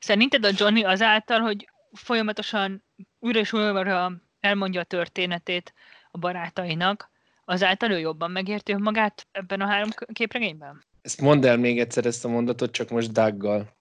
[0.00, 2.84] Szerinted a Johnny azáltal, hogy folyamatosan
[3.18, 5.74] újra és újra elmondja a történetét
[6.10, 7.10] a barátainak,
[7.44, 10.84] azáltal ő jobban megérti magát ebben a három képregényben?
[11.02, 13.76] Ezt mondd el még egyszer ezt a mondatot, csak most Daggal.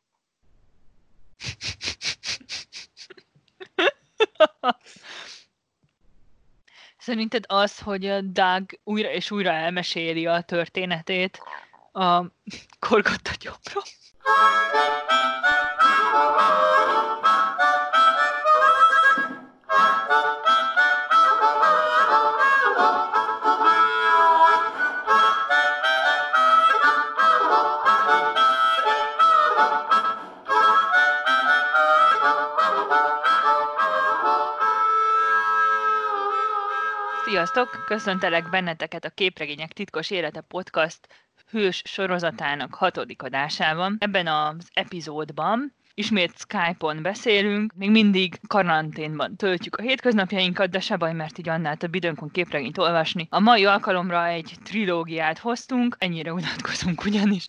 [6.98, 11.40] Szerinted az, hogy a Doug újra és újra elmeséli a történetét
[11.92, 12.24] a
[12.80, 13.84] korgott gyomrom?
[37.40, 37.84] Sziasztok!
[37.86, 43.96] Köszöntelek benneteket a Képregények titkos élete podcast hős sorozatának hatodik adásában.
[44.00, 51.14] Ebben az epizódban ismét Skype-on beszélünk, még mindig karanténban töltjük a hétköznapjainkat, de se baj,
[51.14, 53.28] mert így annál több időnk van képregényt olvasni.
[53.30, 57.46] A mai alkalomra egy trilógiát hoztunk, ennyire unatkozunk ugyanis.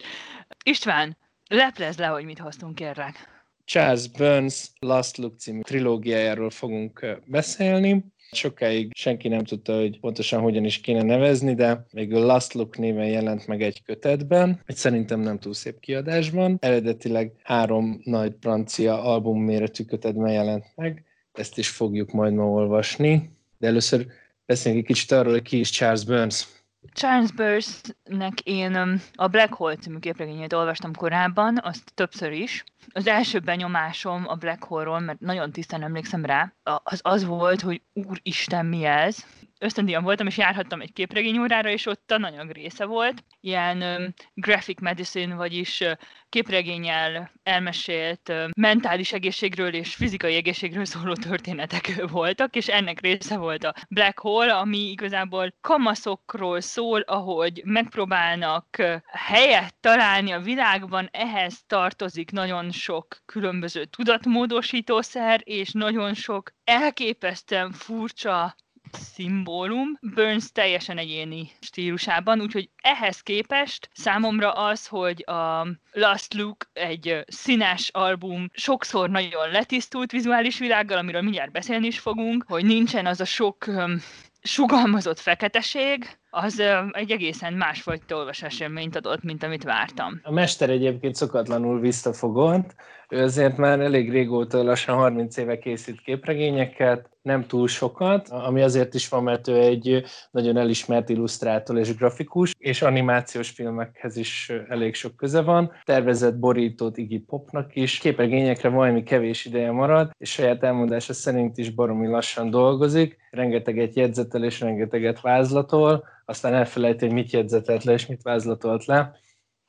[0.64, 1.16] István,
[1.48, 3.28] leplez le, hogy mit hoztunk, kérlek.
[3.64, 8.04] Charles Burns Last Look című trilógiájáról fogunk beszélni.
[8.32, 13.08] Sokáig senki nem tudta, hogy pontosan hogyan is kéne nevezni, de végül Last Look néven
[13.08, 16.56] jelent meg egy kötetben, egy szerintem nem túl szép kiadásban.
[16.60, 23.30] Eredetileg három nagy francia album méretű kötetben jelent meg, ezt is fogjuk majd ma olvasni.
[23.58, 24.06] De először
[24.46, 26.46] beszéljünk egy kicsit arról, hogy ki is Charles Burns.
[26.92, 32.64] Charles Burns-nek én a Black Hole című képregényét olvastam korábban, azt többször is.
[32.92, 37.82] Az első benyomásom a Black Hole-ról, mert nagyon tisztán emlékszem rá, az az volt, hogy
[37.92, 39.26] úristen, mi ez?
[39.60, 43.24] Ösztöndíjan voltam, és járhattam egy képregényórára, és ott a anyag része volt.
[43.40, 45.82] Ilyen graphic medicine, vagyis
[46.28, 53.74] képregényel elmesélt mentális egészségről és fizikai egészségről szóló történetek voltak, és ennek része volt a
[53.88, 58.76] Black Hole, ami igazából kamaszokról szól, ahogy megpróbálnak
[59.06, 68.54] helyet találni a világban, ehhez tartozik nagyon sok különböző tudatmódosítószer, és nagyon sok elképesztően furcsa
[68.92, 77.24] szimbólum, Burns teljesen egyéni stílusában, úgyhogy ehhez képest számomra az, hogy a Last Look egy
[77.26, 83.20] színes album, sokszor nagyon letisztult vizuális világgal, amiről mindjárt beszélni is fogunk, hogy nincsen az
[83.20, 84.00] a sok um,
[84.42, 90.20] sugalmazott feketeség, az egy egészen másfajta olvasás élményt adott, mint amit vártam.
[90.22, 92.74] A mester egyébként szokatlanul visszafogott,
[93.08, 98.94] ő azért már elég régóta, lassan 30 éve készít képregényeket, nem túl sokat, ami azért
[98.94, 104.94] is van, mert ő egy nagyon elismert illusztrátor és grafikus, és animációs filmekhez is elég
[104.94, 105.72] sok köze van.
[105.84, 111.70] Tervezett borítót Iggy Popnak is, képregényekre valami kevés ideje marad, és saját elmondása szerint is
[111.70, 118.06] baromi lassan dolgozik, rengeteget jegyzetel és rengeteget vázlatol, aztán elfelejti, hogy mit jegyzetelt le és
[118.06, 119.18] mit vázlatolt le,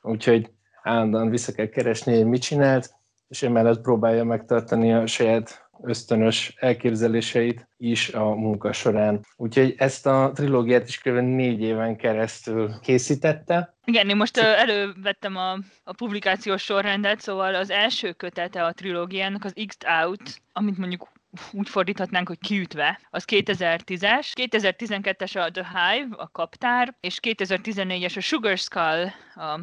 [0.01, 0.51] úgyhogy
[0.83, 2.93] állandóan vissza kell keresni, hogy mit csinált,
[3.27, 9.25] és emellett próbálja megtartani a saját ösztönös elképzeléseit is a munka során.
[9.35, 11.17] Úgyhogy ezt a trilógiát is kb.
[11.17, 13.75] négy éven keresztül készítette.
[13.85, 15.51] Igen, én most elővettem a,
[15.83, 21.07] a publikációs sorrendet, szóval az első kötete a trilógiának az X-Out, amit mondjuk
[21.51, 28.19] úgy fordíthatnánk, hogy kiütve, az 2010-es, 2012-es a The Hive, a kaptár, és 2014-es a
[28.19, 29.05] Sugar Skull,
[29.35, 29.59] a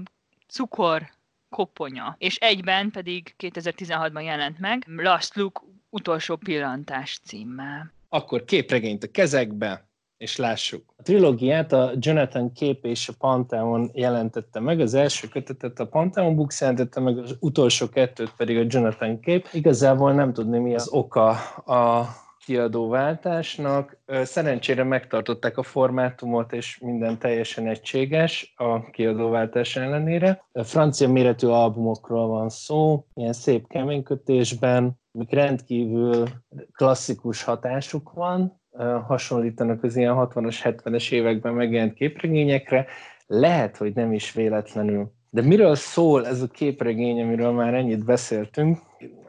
[0.49, 1.11] cukor
[1.49, 7.93] koponya, és egyben pedig 2016-ban jelent meg Last Look utolsó pillantás címmel.
[8.09, 9.88] Akkor képregényt a kezekbe,
[10.19, 10.83] és lássuk.
[10.97, 16.37] A trilógiát a Jonathan Kép és a Pantheon jelentette meg, az első kötetet a Pantheon
[16.37, 19.49] Books jelentette meg, az utolsó kettőt pedig a Jonathan Kép.
[19.53, 21.29] Igazából nem tudni, mi az oka
[21.65, 22.07] a
[22.45, 23.97] kiadóváltásnak.
[24.23, 30.45] Szerencsére megtartották a formátumot, és minden teljesen egységes a kiadóváltás ellenére.
[30.53, 36.29] A francia méretű albumokról van szó, ilyen szép keménykötésben, mik rendkívül
[36.73, 38.61] klasszikus hatásuk van,
[39.07, 42.87] hasonlítanak az ilyen 60-as, 70-es években megjelent képregényekre,
[43.27, 45.13] lehet, hogy nem is véletlenül.
[45.31, 48.79] De miről szól ez a képregény, amiről már ennyit beszéltünk,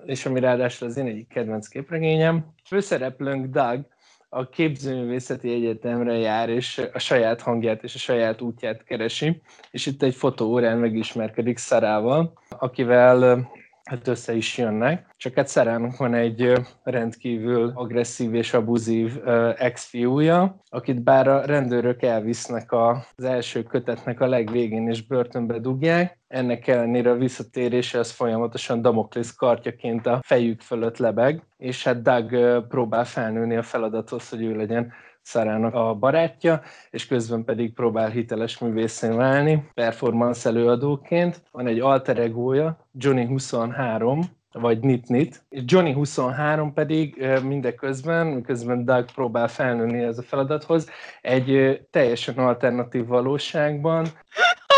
[0.06, 2.46] és ami ráadásul az én egyik kedvenc képregényem.
[2.66, 3.86] Főszereplőnk Doug
[4.30, 9.42] a képzőművészeti egyetemre jár, és a saját hangját és a saját útját keresi,
[9.72, 13.50] és itt egy fotóórán megismerkedik Szarával, akivel
[13.90, 15.14] hát össze is jönnek.
[15.18, 16.54] Csak hát Szerának van egy
[16.84, 19.20] rendkívül agresszív és abuzív
[19.58, 26.68] ex-fiúja, akit bár a rendőrök elvisznek az első kötetnek a legvégén és börtönbe dugják, ennek
[26.68, 33.06] ellenére a visszatérése az folyamatosan Damoklész kartjaként a fejük fölött lebeg, és hát Doug próbál
[33.06, 34.92] felnőni a feladathoz, hogy ő legyen
[35.22, 41.42] Szarának a barátja, és közben pedig próbál hiteles művészén válni, performance előadóként.
[41.52, 44.22] Van egy alter egója, Johnny 23,
[44.52, 45.44] vagy Nit-Nit.
[45.50, 50.90] És Johnny 23 pedig mindeközben, miközben Doug próbál felnőni ez a feladathoz,
[51.22, 54.08] egy teljesen alternatív valóságban.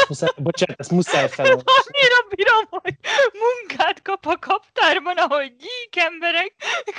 [0.07, 1.71] Muszáj, bocsánat, ezt muszáj felolvasni.
[1.93, 2.97] Annyira bírom, hogy
[3.33, 6.53] munkát kap a kaptárban, ahogy gyík emberek.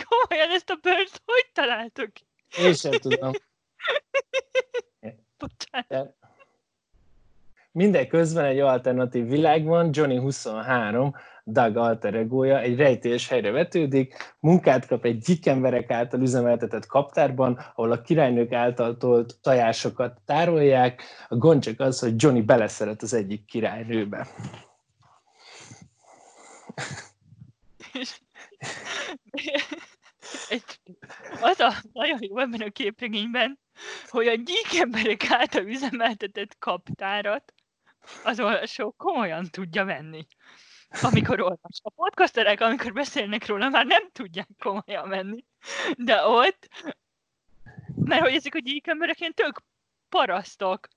[0.09, 2.11] Komolyan ezt a burns hogy találtok
[2.59, 3.33] én sem tudom.
[5.39, 6.15] Bocsánat.
[7.73, 11.15] Mindeközben egy alternatív világban Johnny 23,
[11.45, 17.59] Doug alter egója egy rejtélyes helyre vetődik, munkát kap egy gyik emberek által üzemeltetett kaptárban,
[17.75, 21.03] ahol a királynők által tolt tajásokat tárolják.
[21.29, 24.27] A gond csak az, hogy Johnny beleszeret az egyik királynőbe.
[30.49, 30.81] Egy,
[31.41, 33.59] az a nagyon jó ebben a képregényben,
[34.09, 37.55] hogy a gyík emberek által üzemeltetett kaptárat
[38.25, 40.27] az olvasó komolyan tudja venni.
[41.03, 41.81] Amikor olvas.
[41.83, 45.45] A podcasterek, amikor beszélnek róla, már nem tudják komolyan venni.
[45.97, 46.69] De ott,
[47.95, 49.63] mert hogy ezek a gyík emberek ilyen tök
[50.09, 50.89] parasztok,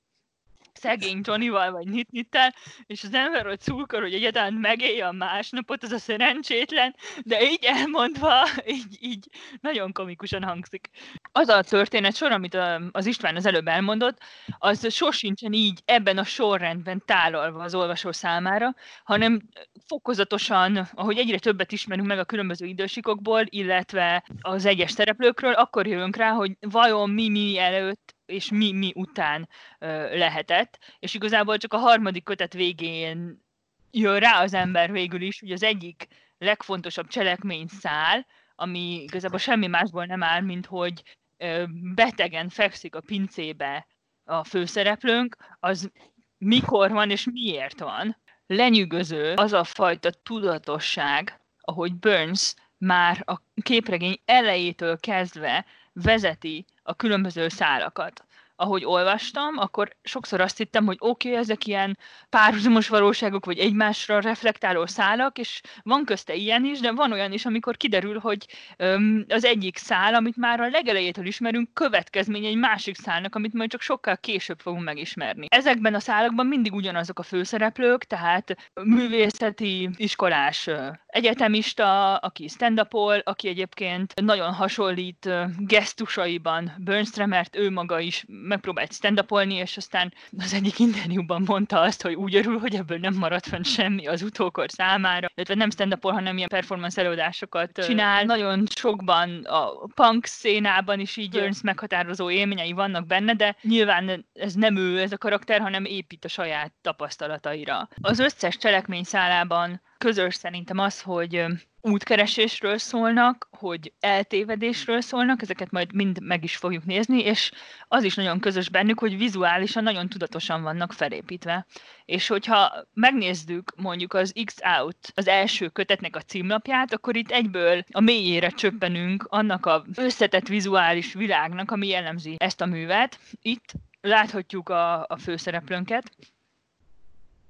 [0.76, 2.54] szegény Johnnyval vagy Nitnittel,
[2.86, 7.64] és az ember ott szulkor, hogy egyáltalán megélje a másnapot, az a szerencsétlen, de így
[7.64, 9.28] elmondva, így, így
[9.62, 10.90] nagyon komikusan hangzik.
[11.32, 12.58] Az a történet sor, amit
[12.92, 14.18] az István az előbb elmondott,
[14.58, 19.42] az sosincsen így ebben a sorrendben tálalva az olvasó számára, hanem
[19.88, 26.16] fokozatosan, ahogy egyre többet ismerünk meg a különböző idősikokból, illetve az egyes szereplőkről, akkor jövünk
[26.16, 29.50] rá, hogy vajon mi mi előtt és mi, mi után
[29.80, 33.44] ö, lehetett, és igazából csak a harmadik kötet végén
[33.92, 36.08] jön rá az ember végül is, hogy az egyik
[36.38, 38.26] legfontosabb cselekmény szál,
[38.56, 41.04] ami igazából semmi másból nem áll, mint hogy
[41.38, 41.64] ö,
[41.94, 43.88] betegen fekszik a pincébe
[44.24, 45.92] a főszereplőnk, az
[46.38, 48.18] mikor van és miért van.
[48.48, 57.48] Lenyűgöző az a fajta tudatosság, ahogy Burns már a képregény elejétől kezdve vezeti a különböző
[57.48, 58.25] szálakat.
[58.58, 61.98] Ahogy olvastam, akkor sokszor azt hittem, hogy oké, okay, ezek ilyen
[62.30, 67.46] párhuzamos valóságok, vagy egymásra reflektáló szálak, és van közte ilyen is, de van olyan is,
[67.46, 68.46] amikor kiderül, hogy
[68.78, 73.70] öm, az egyik szál, amit már a legelejétől ismerünk, következmény egy másik szálnak, amit majd
[73.70, 75.46] csak sokkal később fogunk megismerni.
[75.50, 80.70] Ezekben a szálakban mindig ugyanazok a főszereplők, tehát művészeti iskolás
[81.08, 82.88] egyetemista, aki stand
[83.24, 90.54] aki egyébként nagyon hasonlít gesztusaiban Burnstre, mert ő maga is megpróbált stand és aztán az
[90.54, 94.72] egyik interjúban mondta azt, hogy úgy örül, hogy ebből nem maradt fenn semmi az utókor
[94.72, 98.24] számára, illetve nem stand hanem ilyen performance előadásokat csinál.
[98.24, 104.54] Nagyon sokban a punk szénában is így Burns meghatározó élményei vannak benne, de nyilván ez
[104.54, 107.88] nem ő ez a karakter, hanem épít a saját tapasztalataira.
[108.02, 111.46] Az összes cselekmény szálában közös szerintem az, hogy
[111.82, 117.52] útkeresésről szólnak, hogy eltévedésről szólnak, ezeket majd mind meg is fogjuk nézni, és
[117.88, 121.66] az is nagyon közös bennük, hogy vizuálisan nagyon tudatosan vannak felépítve.
[122.06, 128.00] És hogyha megnézzük mondjuk az X-Out, az első kötetnek a címlapját, akkor itt egyből a
[128.00, 133.20] mélyére csöppenünk annak a összetett vizuális világnak, ami jellemzi ezt a művet.
[133.42, 136.12] Itt láthatjuk a, a főszereplőnket,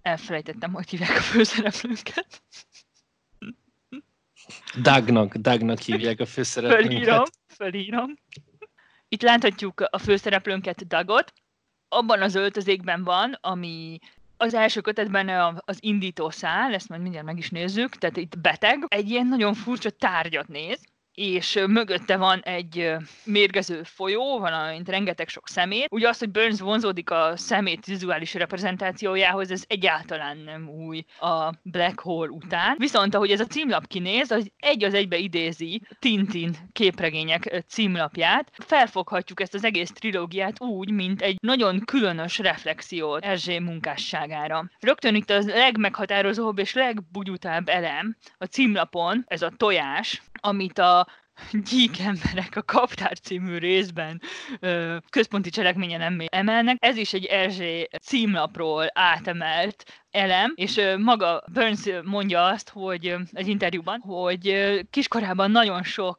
[0.05, 2.41] elfelejtettem, hogy hívják a főszereplőnket.
[4.81, 6.91] Dagnak, Dagnak hívják a főszereplőnket.
[6.91, 8.13] Fölírom, fölírom.
[9.07, 11.33] Itt láthatjuk a főszereplőnket, Dagot.
[11.87, 13.99] Abban az öltözékben van, ami
[14.37, 18.85] az első kötetben az indító szál, ezt majd mindjárt meg is nézzük, tehát itt beteg,
[18.87, 20.81] egy ilyen nagyon furcsa tárgyat néz,
[21.15, 22.93] és mögötte van egy
[23.23, 25.87] mérgező folyó, valamint rengeteg sok szemét.
[25.91, 31.99] Ugye az, hogy Burns vonzódik a szemét vizuális reprezentációjához, ez egyáltalán nem új a Black
[31.99, 32.75] Hole után.
[32.77, 38.51] Viszont ahogy ez a címlap kinéz, az egy az egybe idézi Tintin képregények címlapját.
[38.53, 44.69] Felfoghatjuk ezt az egész trilógiát úgy, mint egy nagyon különös reflexiót Erzsé munkásságára.
[44.79, 51.07] Rögtön itt az legmeghatározóbb és legbugyutább elem a címlapon, ez a tojás, amit a
[51.51, 54.21] gyík emberek a Kaptár című részben
[54.59, 56.77] ö, központi cselekményen emelnek.
[56.79, 63.99] Ez is egy Erzsé címlapról átemelt elem, és maga Burns mondja azt, hogy egy interjúban,
[63.99, 66.17] hogy kiskorában nagyon sok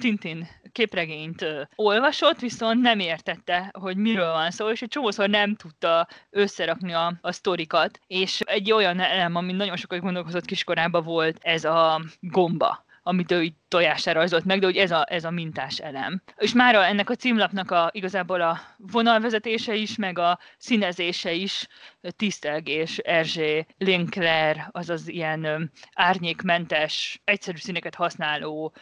[0.00, 6.08] Tintin képregényt olvasott, viszont nem értette, hogy miről van szó, és egy csomószor nem tudta
[6.30, 11.64] összerakni a, a sztorikat, és egy olyan elem, ami nagyon sokat gondolkozott kiskorában volt, ez
[11.64, 15.78] a gomba amit ő így tojására rajzolt meg, de hogy ez a, ez a mintás
[15.78, 16.22] elem.
[16.36, 21.66] És már ennek a címlapnak a, igazából a vonalvezetése is, meg a színezése is
[22.00, 28.74] tisztelgés, Erzsé, Linkler, azaz ilyen árnyékmentes, egyszerű színeket használó,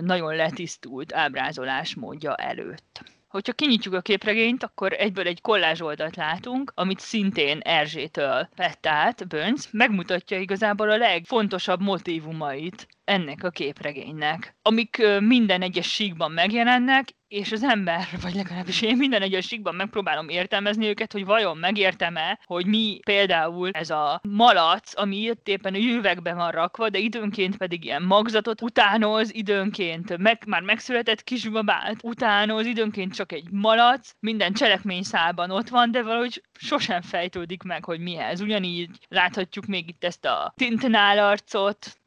[0.00, 3.02] nagyon letisztult ábrázolás módja előtt.
[3.28, 9.28] Hogyha kinyitjuk a képregényt, akkor egyből egy kollázs oldalt látunk, amit szintén Erzsétől vett át
[9.28, 17.52] Burns, megmutatja igazából a legfontosabb motívumait ennek a képregénynek, amik minden egyes síkban megjelennek, és
[17.52, 22.66] az ember, vagy legalábbis én minden egyes síkban megpróbálom értelmezni őket, hogy vajon megértem-e, hogy
[22.66, 27.84] mi például ez a malac, ami itt éppen a jövegben van rakva, de időnként pedig
[27.84, 35.50] ilyen magzatot utánoz, időnként meg, már megszületett kisbabát utánoz, időnként csak egy malac, minden cselekményszálban
[35.50, 38.40] ott van, de valahogy sosem fejtődik meg, hogy mi ez.
[38.40, 41.18] Ugyanígy láthatjuk még itt ezt a tintenál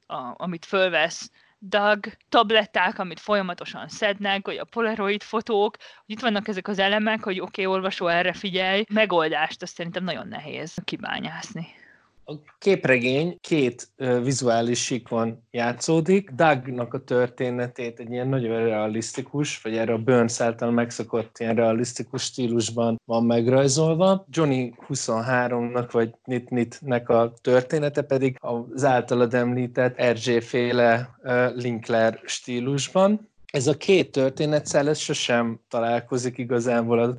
[0.06, 6.48] a, amit fölvesz Doug tabletták, amit folyamatosan szednek, vagy a polaroid fotók, hogy itt vannak
[6.48, 11.68] ezek az elemek, hogy oké, okay, olvasó, erre figyelj, megoldást azt szerintem nagyon nehéz kibányászni.
[12.28, 13.92] A képregény két
[14.24, 16.30] vizuális síkon játszódik.
[16.30, 22.24] Dougnak a történetét egy ilyen nagyon realisztikus, vagy erre a Burns által megszokott ilyen realisztikus
[22.24, 24.26] stílusban van megrajzolva.
[24.30, 33.30] Johnny 23-nak, vagy Nit-Nitnek a története pedig az általad említett Erzsé-féle uh, Linkler stílusban.
[33.46, 37.18] Ez a két történetszál, ez sosem találkozik igazából a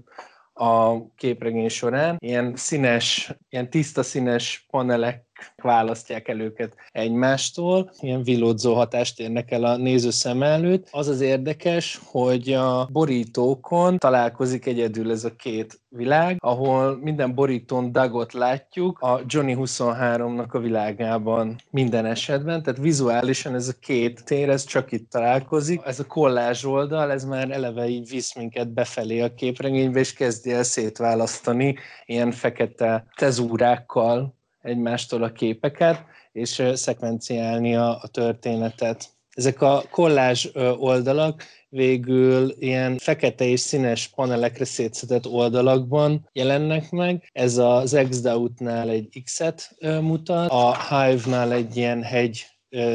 [0.57, 2.17] a képregény során.
[2.19, 5.26] Ilyen színes, ilyen tiszta színes panelek
[5.63, 10.89] választják el őket egymástól, ilyen villódzó hatást érnek el a néző szem előtt.
[10.91, 17.93] Az az érdekes, hogy a borítókon találkozik egyedül ez a két világ, ahol minden borítón
[17.93, 24.49] Dagot látjuk a Johnny 23-nak a világában minden esetben, tehát vizuálisan ez a két tér,
[24.49, 25.81] ez csak itt találkozik.
[25.85, 30.53] Ez a kollázs oldal, ez már eleve így visz minket befelé a képregénybe, és kezdi
[30.53, 31.77] el szétválasztani
[32.07, 34.36] ilyen fekete tezúrákkal
[34.67, 39.15] egymástól a képeket, és szekvenciálni a, a történetet.
[39.31, 47.31] Ezek a kollázs oldalak végül ilyen fekete és színes panelekre szétszedett oldalakban jelennek meg.
[47.33, 52.47] Ez az Xdout-nál egy X-et mutat, a Hive-nál egy ilyen hegy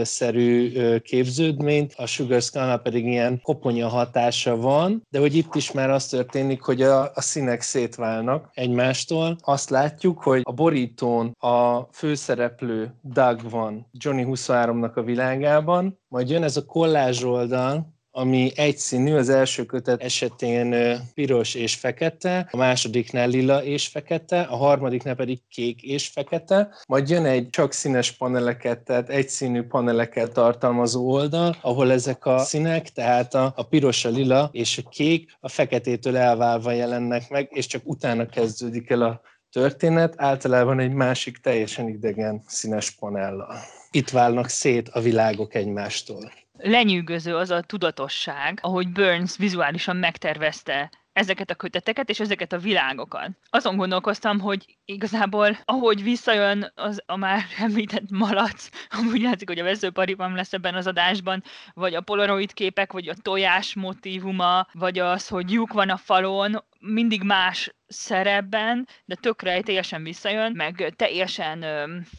[0.04, 5.90] szerű képződményt, a Sugar skull pedig ilyen koponya hatása van, de hogy itt is már
[5.90, 9.38] az történik, hogy a, a színek szétválnak egymástól.
[9.42, 16.44] Azt látjuk, hogy a borítón a főszereplő Doug van Johnny 23-nak a világában, majd jön
[16.44, 23.28] ez a kollázs oldal, ami egyszínű, az első kötet esetén piros és fekete, a másodiknál
[23.28, 28.80] lila és fekete, a harmadiknál pedig kék és fekete, majd jön egy csak színes paneleket,
[28.80, 34.50] tehát egyszínű paneleket tartalmazó oldal, ahol ezek a színek, tehát a, a piros, a lila
[34.52, 40.14] és a kék a feketétől elválva jelennek meg, és csak utána kezdődik el a történet,
[40.18, 43.56] általában egy másik teljesen idegen színes panellal.
[43.92, 46.32] Itt válnak szét a világok egymástól
[46.64, 53.30] lenyűgöző az a tudatosság, ahogy Burns vizuálisan megtervezte ezeket a köteteket és ezeket a világokat.
[53.50, 59.64] Azon gondolkoztam, hogy igazából ahogy visszajön az a már említett malac, amúgy látszik, hogy a
[59.64, 65.28] veszőpariban lesz ebben az adásban, vagy a polaroid képek, vagy a tojás motívuma, vagy az,
[65.28, 71.66] hogy lyuk van a falon, mindig más szerepben, de tökre teljesen visszajön, meg teljesen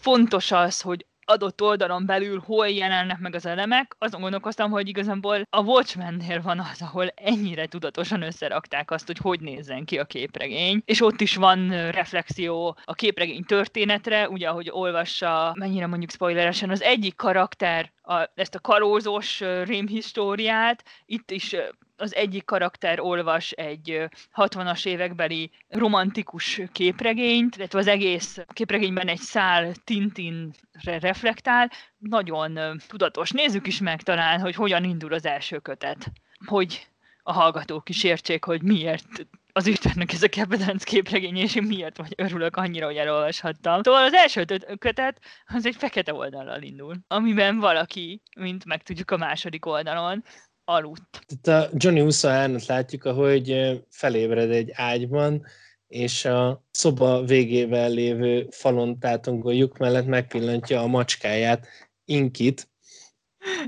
[0.00, 5.46] fontos az, hogy adott oldalon belül hol jelennek meg az elemek, azon gondolkoztam, hogy igazából
[5.50, 10.82] a Watchmennél van az, ahol ennyire tudatosan összerakták azt, hogy hogy nézzen ki a képregény,
[10.84, 16.82] és ott is van reflexió a képregény történetre, ugye ahogy olvassa, mennyire mondjuk spoileresen, az
[16.82, 21.56] egyik karakter a, ezt a karózós rémhistóriát, itt is
[22.02, 29.72] az egyik karakter olvas egy 60-as évekbeli romantikus képregényt, illetve az egész képregényben egy szál
[29.84, 33.30] Tintinre reflektál, nagyon tudatos.
[33.30, 36.12] Nézzük is meg talán, hogy hogyan indul az első kötet.
[36.46, 36.86] Hogy
[37.22, 41.96] a hallgatók is értsék, hogy miért az Istennek ez a kedvenc képregény, és én miért
[41.96, 43.82] vagy örülök annyira, hogy elolvashattam.
[43.82, 44.44] Szóval az első
[44.78, 50.24] kötet az egy fekete oldallal indul, amiben valaki, mint megtudjuk a második oldalon,
[50.72, 51.24] aludt.
[51.28, 55.46] Itt a Johnny 23-at látjuk, ahogy felébred egy ágyban,
[55.88, 61.66] és a szoba végével lévő falon tátongó lyuk mellett megpillantja a macskáját,
[62.04, 62.70] Inkit,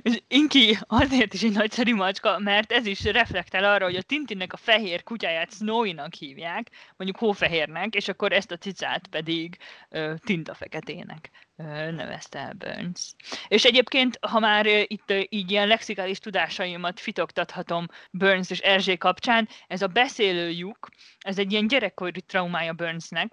[0.02, 4.52] és Inki azért is egy nagyszerű macska, mert ez is reflektál arra, hogy a Tintinnek
[4.52, 9.56] a fehér kutyáját Snowy-nak hívják, mondjuk hófehérnek, és akkor ezt a cicát pedig
[9.90, 13.14] uh, tintafeketének nevezte el Burns.
[13.49, 19.82] És egyébként, ha már itt így ilyen lexikális tudásaimat fitoktathatom Burns és Erzsé kapcsán, ez
[19.82, 23.32] a beszélő lyuk, ez egy ilyen gyerekkori traumája Burnsnek,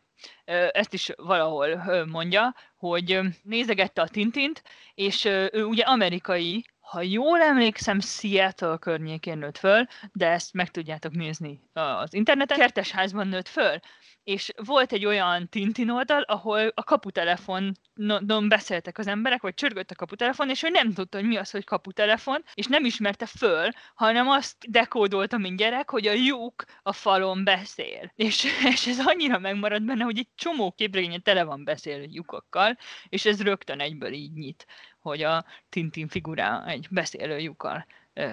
[0.72, 4.63] ezt is valahol mondja, hogy nézegette a Tintint,
[4.94, 11.12] és ő ugye amerikai, ha jól emlékszem, Seattle környékén nőtt föl, de ezt meg tudjátok
[11.12, 12.58] nézni az interneten.
[12.58, 13.80] Kertesházban nőtt föl,
[14.24, 19.96] és volt egy olyan Tintin oldal, ahol a kaputelefonon beszéltek az emberek, vagy csörgött a
[19.96, 24.30] kaputelefon, és ő nem tudta, hogy mi az, hogy kaputelefon, és nem ismerte föl, hanem
[24.30, 28.12] azt dekódolta, mint gyerek, hogy a lyuk a falon beszél.
[28.16, 32.78] És, és ez annyira megmaradt benne, hogy egy csomó képregénye tele van beszélő lyukakkal,
[33.10, 34.66] és ez rögtön egyből így nyit,
[35.01, 37.86] hogy a Tintin figurá egy beszélő lyukkal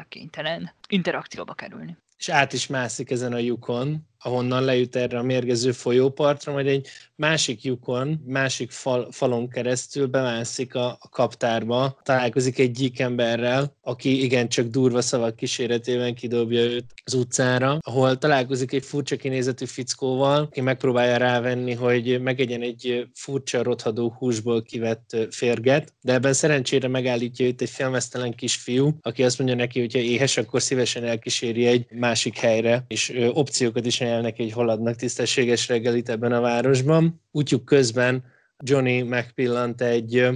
[0.08, 1.96] kénytelen interakcióba kerülni.
[2.18, 6.88] És át is mászik ezen a lyukon, ahonnan lejut erre a mérgező folyópartra, majd egy
[7.14, 14.22] másik lyukon, másik fal, falon keresztül bemászik a, a kaptárba, találkozik egy gyík emberrel, aki
[14.22, 20.60] igencsak durva szavak kíséretében kidobja őt az utcára, ahol találkozik egy furcsa kinézetű fickóval, aki
[20.60, 27.62] megpróbálja rávenni, hogy megegyen egy furcsa rothadó húsból kivett férget, de ebben szerencsére megállítja őt
[27.62, 32.38] egy filmesztelen kisfiú, aki azt mondja neki, hogy ha éhes, akkor szívesen elkíséri egy másik
[32.38, 37.22] helyre, és opciókat is ajánl neki, hogy hol adnak tisztességes reggelit ebben a városban.
[37.30, 38.24] Útjuk közben
[38.58, 40.28] Johnny megpillant egy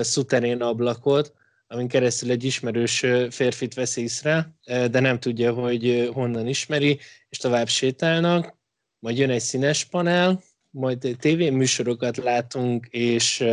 [0.00, 1.32] szuterén ablakot,
[1.66, 7.68] amin keresztül egy ismerős férfit vesz észre, de nem tudja, hogy honnan ismeri, és tovább
[7.68, 8.56] sétálnak,
[8.98, 13.44] majd jön egy színes panel, majd tévéműsorokat látunk, és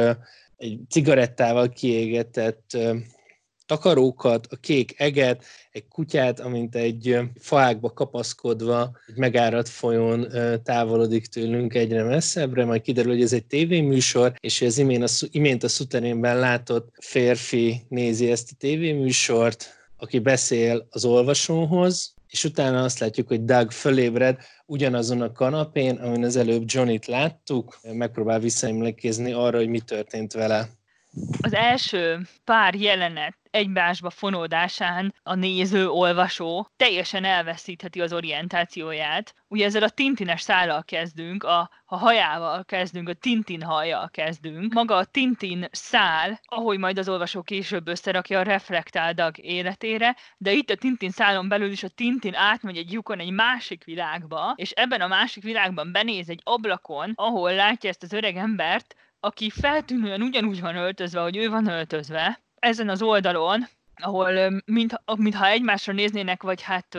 [0.55, 2.77] egy cigarettával kiégetett
[3.65, 10.27] takarókat, a kék eget, egy kutyát, amint egy faákba kapaszkodva, egy megáradt folyón
[10.63, 15.63] távolodik tőlünk egyre messzebbre, majd kiderül, hogy ez egy tévéműsor, és az imént a, imént
[15.63, 22.99] a szuterénben látott férfi nézi ezt a tévéműsort, aki beszél az olvasóhoz, és utána azt
[22.99, 29.57] látjuk, hogy Doug fölébred ugyanazon a kanapén, amin az előbb Johnnyt láttuk, megpróbál visszaemlékezni arra,
[29.57, 30.69] hogy mi történt vele
[31.45, 39.33] az első pár jelenet egymásba fonódásán a néző, olvasó teljesen elveszítheti az orientációját.
[39.47, 44.73] Ugye ezzel a tintines szállal kezdünk, a, a hajával kezdünk, a tintin hajjal kezdünk.
[44.73, 50.69] Maga a tintin szál, ahogy majd az olvasó később összerakja, reflektál Dag életére, de itt
[50.69, 55.01] a tintin szálon belül is a tintin átmegy egy lyukon egy másik világba, és ebben
[55.01, 58.95] a másik világban benéz egy ablakon, ahol látja ezt az öreg embert,
[59.25, 65.47] aki feltűnően ugyanúgy van öltözve, hogy ő van öltözve, ezen az oldalon, ahol mintha, mintha
[65.47, 66.95] egymásra néznének, vagy hát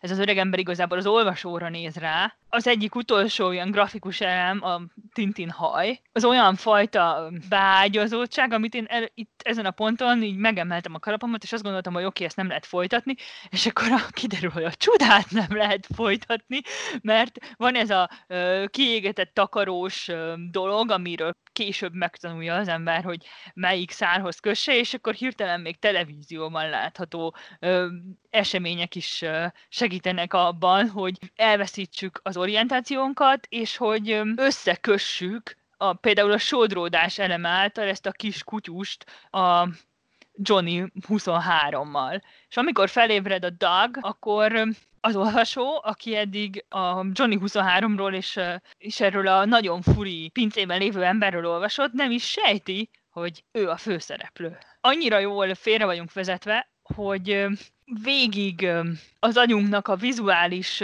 [0.00, 4.64] ez az öreg ember igazából az olvasóra néz rá, az egyik utolsó ilyen grafikus elem
[4.64, 4.80] a
[5.12, 10.94] Tintin haj, az olyan fajta beágyazottság, amit én el, itt ezen a ponton így megemeltem
[10.94, 13.14] a kalapomat, és azt gondoltam, hogy oké, okay, ezt nem lehet folytatni,
[13.48, 16.60] és akkor kiderül, hogy a csodát nem lehet folytatni,
[17.02, 23.26] mert van ez a ö, kiégetett takarós ö, dolog, amiről később megtanulja az ember, hogy
[23.54, 27.86] melyik szárhoz kösse, és akkor hirtelen még televízióban látható ö,
[28.30, 29.24] események is
[29.68, 37.88] segítenek abban, hogy elveszítsük az orientációnkat, és hogy összekössük a, például a sodródás eleme által
[37.88, 39.68] ezt a kis kutyust a
[40.42, 42.22] Johnny 23-mal.
[42.48, 44.68] És amikor felébred a Doug, akkor
[45.00, 48.40] az olvasó, aki eddig a Johnny 23-ról és,
[48.78, 53.76] és erről a nagyon furi pincében lévő emberről olvasott, nem is sejti, hogy ő a
[53.76, 54.58] főszereplő.
[54.80, 57.46] Annyira jól félre vagyunk vezetve, hogy
[58.02, 58.68] végig
[59.18, 60.82] az agyunknak a vizuális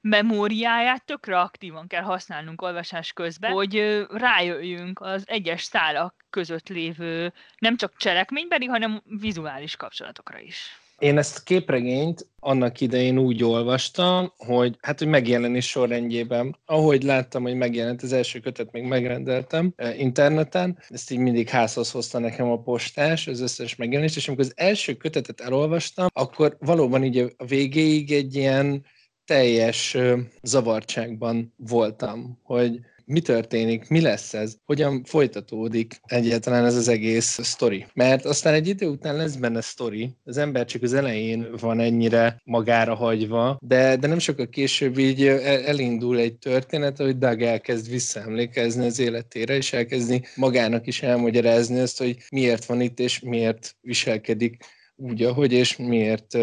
[0.00, 7.76] memóriáját tökre aktívan kell használnunk olvasás közben, hogy rájöjjünk az egyes szálak között lévő nem
[7.76, 10.80] csak cselekménybeli, hanem vizuális kapcsolatokra is.
[10.98, 16.56] Én ezt képregényt annak idején úgy olvastam, hogy hát, hogy megjelenés sorrendjében.
[16.64, 21.90] Ahogy láttam, hogy megjelent az első kötet, még megrendeltem eh, interneten, ezt így mindig házhoz
[21.90, 27.04] hozta nekem a postás, az összes megjelenést, és amikor az első kötetet elolvastam, akkor valóban
[27.04, 28.84] így a végéig egy ilyen
[29.24, 29.96] teljes
[30.42, 37.86] zavartságban voltam, hogy mi történik, mi lesz ez, hogyan folytatódik egyáltalán ez az egész sztori.
[37.94, 42.40] Mert aztán egy idő után lesz benne sztori, az ember csak az elején van ennyire
[42.44, 48.86] magára hagyva, de, de nem sokkal később így elindul egy történet, hogy Doug elkezd visszaemlékezni
[48.86, 54.56] az életére, és elkezdi magának is elmagyarázni azt, hogy miért van itt, és miért viselkedik
[54.96, 56.38] úgy, ahogy, és miért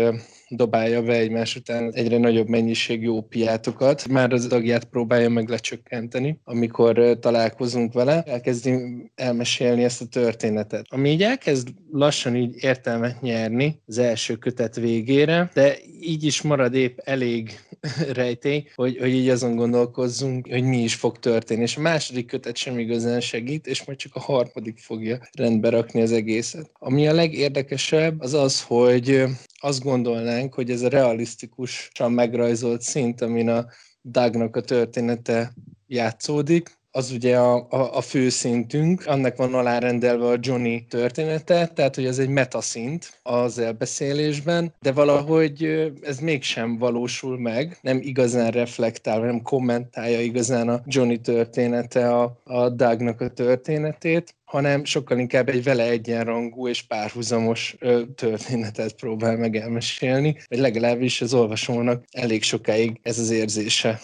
[0.49, 4.07] dobálja be egymás után egyre nagyobb mennyiségű ópiátokat.
[4.07, 8.23] Már az agját próbálja meg lecsökkenteni, amikor találkozunk vele.
[8.23, 8.77] Elkezdi
[9.15, 10.85] elmesélni ezt a történetet.
[10.89, 16.73] Ami így elkezd lassan így értelmet nyerni az első kötet végére, de így is marad
[16.73, 17.59] épp elég
[18.13, 21.61] rejtély, hogy, hogy így azon gondolkozzunk, hogy mi is fog történni.
[21.61, 26.01] És a második kötet sem igazán segít, és majd csak a harmadik fogja rendbe rakni
[26.01, 26.69] az egészet.
[26.73, 29.23] Ami a legérdekesebb, az az, hogy
[29.59, 33.65] azt gondolnánk, hogy ez a realisztikusan megrajzolt szint, amin a
[34.05, 35.53] Dagnak a története
[35.87, 42.05] játszódik, az ugye a, a, a főszintünk, annak van alárendelve a Johnny története, tehát hogy
[42.05, 45.63] ez egy metaszint az elbeszélésben, de valahogy
[46.01, 52.69] ez mégsem valósul meg, nem igazán reflektál, nem kommentálja igazán a Johnny története a, a
[52.69, 57.75] Dougnak a történetét, hanem sokkal inkább egy vele egyenrangú és párhuzamos
[58.15, 63.99] történetet próbál meg elmesélni, vagy legalábbis az olvasónak elég sokáig ez az érzése.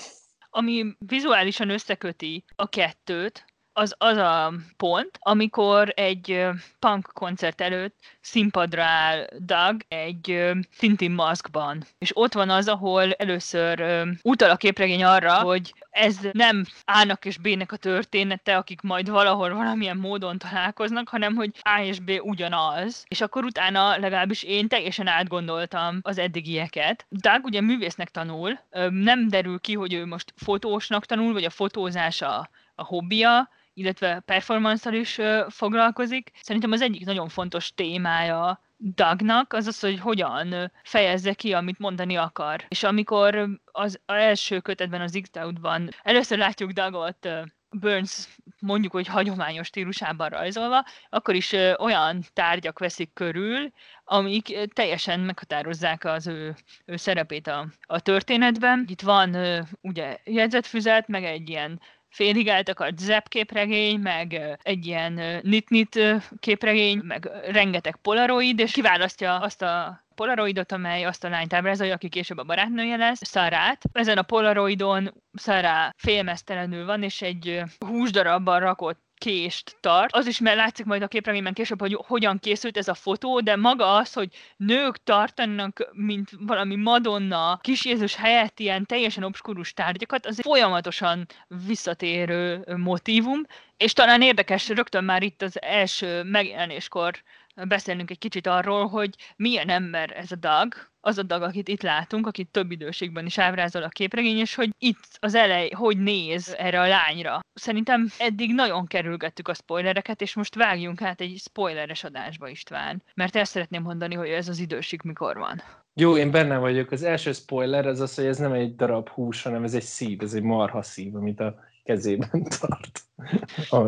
[0.49, 3.45] Ami vizuálisan összeköti a kettőt,
[3.79, 6.45] az az a pont, amikor egy
[6.79, 11.83] punk koncert előtt színpadra áll Doug egy szintén maszkban.
[11.97, 17.37] És ott van az, ahol először utal a képregény arra, hogy ez nem A-nak és
[17.37, 23.05] B-nek a története, akik majd valahol valamilyen módon találkoznak, hanem hogy A és B ugyanaz.
[23.07, 27.05] És akkor utána legalábbis én teljesen átgondoltam az eddigieket.
[27.09, 32.21] Doug ugye művésznek tanul, nem derül ki, hogy ő most fotósnak tanul, vagy a fotózás
[32.21, 36.31] a, a hobbija, illetve performance is foglalkozik.
[36.41, 38.61] Szerintem az egyik nagyon fontos témája
[38.95, 42.65] Dagnak az az, hogy hogyan fejezze ki, amit mondani akar.
[42.67, 45.29] És amikor az, első kötetben, az x
[45.61, 47.27] van először látjuk Dagot
[47.71, 48.27] Burns
[48.59, 53.71] mondjuk, hogy hagyományos stílusában rajzolva, akkor is olyan tárgyak veszik körül,
[54.03, 58.85] amik teljesen meghatározzák az ő, ő szerepét a, a történetben.
[58.87, 59.37] Itt van
[59.81, 65.99] ugye jegyzetfüzet, meg egy ilyen félig eltakart Zep képregény, meg egy ilyen nit-nit
[66.39, 72.09] képregény, meg rengeteg polaroid, és kiválasztja azt a polaroidot, amely azt a lányt ábrázolja, aki
[72.09, 73.81] később a barátnője lesz, Szarát.
[73.91, 80.15] Ezen a polaroidon Szará félmeztelenül van, és egy húsdarabban rakott kést tart.
[80.15, 83.55] Az is mert látszik majd a képregényben később, hogy hogyan készült ez a fotó, de
[83.55, 90.25] maga az, hogy nők tartanak, mint valami Madonna, kis Jézus helyett ilyen teljesen obskurus tárgyakat,
[90.25, 91.25] az egy folyamatosan
[91.67, 93.41] visszatérő motivum,
[93.77, 97.21] és talán érdekes rögtön már itt az első megjelenéskor
[97.67, 101.81] beszélnünk egy kicsit arról, hogy milyen ember ez a dag, az a dag, akit itt
[101.81, 106.55] látunk, akit több időségben is ábrázol a képregény, és hogy itt az elej, hogy néz
[106.57, 107.39] erre a lányra.
[107.53, 113.35] Szerintem eddig nagyon kerülgettük a spoilereket, és most vágjunk át egy spoileres adásba István, mert
[113.35, 115.61] ezt szeretném mondani, hogy ez az időség mikor van.
[115.93, 116.91] Jó, én benne vagyok.
[116.91, 120.21] Az első spoiler az az, hogy ez nem egy darab hús, hanem ez egy szív,
[120.21, 123.01] ez egy marha szív, amit a kezében tart.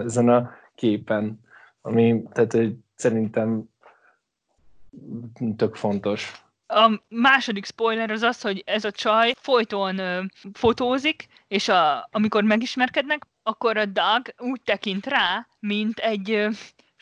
[0.03, 1.39] Ezen a képen.
[1.81, 3.69] Ami, tehát, hogy szerintem
[5.57, 6.43] tök fontos.
[6.67, 12.43] A második spoiler az az, hogy ez a csaj folyton ö, fotózik, és a, amikor
[12.43, 16.49] megismerkednek, akkor a Doug úgy tekint rá, mint egy ö,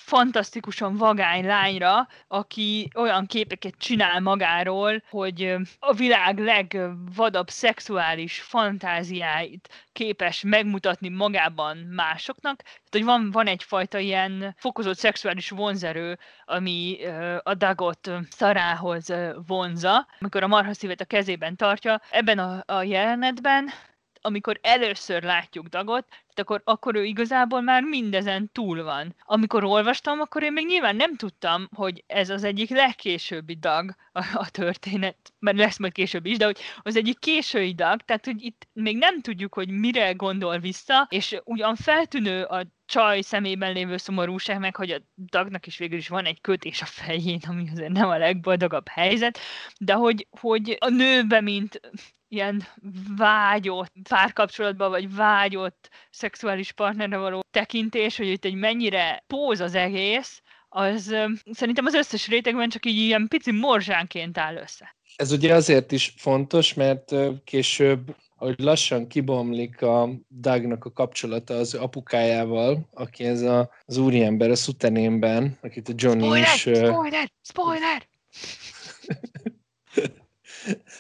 [0.10, 10.44] fantasztikusan vagány lányra, aki olyan képeket csinál magáról, hogy a világ legvadabb szexuális fantáziáit képes
[10.46, 12.62] megmutatni magában másoknak.
[12.62, 16.98] Tehát, hogy van, van egyfajta ilyen fokozott szexuális vonzerő, ami
[17.44, 19.14] a dagot szarához
[19.48, 22.02] vonza, amikor a marhaszívet a kezében tartja.
[22.10, 23.70] Ebben a, a jelenetben
[24.22, 26.06] amikor először látjuk Dagot,
[26.40, 29.16] akkor, akkor ő igazából már mindezen túl van.
[29.26, 34.24] Amikor olvastam, akkor én még nyilván nem tudtam, hogy ez az egyik legkésőbbi dag a,
[34.34, 38.44] a történet, mert lesz majd később is, de hogy az egyik késői dag, tehát hogy
[38.44, 43.98] itt még nem tudjuk, hogy mire gondol vissza, és ugyan feltűnő a csaj szemében lévő
[43.98, 47.92] szomorúság, meg hogy a dagnak is végül is van egy kötés a fején, ami azért
[47.92, 49.40] nem a legboldogabb helyzet,
[49.80, 51.80] de hogy, hogy a nőbe, mint
[52.30, 52.64] ilyen
[53.18, 60.42] vágyott párkapcsolatban, vagy vágyott szexuális partnerre való tekintés, hogy itt egy mennyire póz az egész,
[60.70, 61.16] az
[61.52, 64.96] szerintem az összes rétegben csak így ilyen pici morzsánként áll össze.
[65.16, 71.74] Ez ugye azért is fontos, mert később ahogy lassan kibomlik a Dagnak a kapcsolata az
[71.74, 76.62] apukájával, aki ez a, az úriember a szutenénben, akit a Johnny spoiler, is...
[76.62, 77.32] Spoiler!
[77.42, 78.08] Spoiler!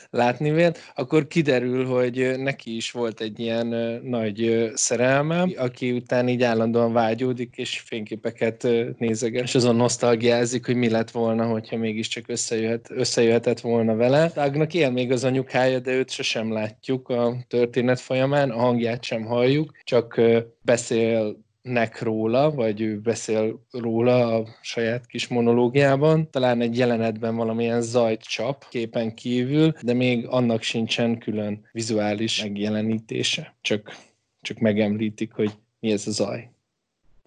[0.10, 3.67] Látni vélt, akkor kiderül, hogy neki is volt egy ilyen
[4.04, 8.67] nagy szerelme, aki után így állandóan vágyódik, és fényképeket
[8.98, 14.32] nézeget, és azon nosztalgiázik, hogy mi lett volna, hogyha mégiscsak összejöhet, összejöhetett volna vele.
[14.36, 19.24] Ágnak él még az anyukája, de őt sosem látjuk a történet folyamán, a hangját sem
[19.24, 20.22] halljuk, csak
[20.62, 26.30] beszél nek róla, vagy ő beszél róla a saját kis monológiában.
[26.30, 33.56] Talán egy jelenetben valamilyen zajt csap képen kívül, de még annak sincsen külön vizuális megjelenítése.
[33.62, 33.98] Csak,
[34.41, 36.50] csak megemlítik, hogy mi ez a zaj.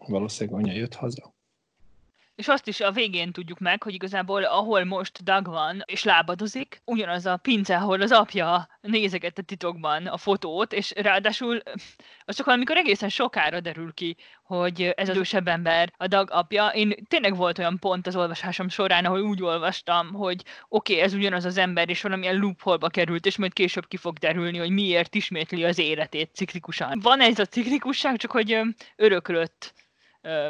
[0.06, 1.31] Valószínűleg anya jött haza.
[2.42, 6.82] És azt is a végén tudjuk meg, hogy igazából ahol most Doug van és lábadozik,
[6.84, 11.60] ugyanaz a pince, ahol az apja nézegette titokban a fotót, és ráadásul
[12.24, 16.66] az csak amikor egészen sokára derül ki, hogy ez az ősebb ember, a Doug apja.
[16.66, 21.14] Én tényleg volt olyan pont az olvasásom során, ahol úgy olvastam, hogy oké, okay, ez
[21.14, 25.14] ugyanaz az ember, és valamilyen loopholba került, és majd később ki fog derülni, hogy miért
[25.14, 26.98] ismétli az életét ciklikusan.
[27.00, 28.60] Van ez a ciklikusság, csak hogy
[28.96, 29.74] öröklött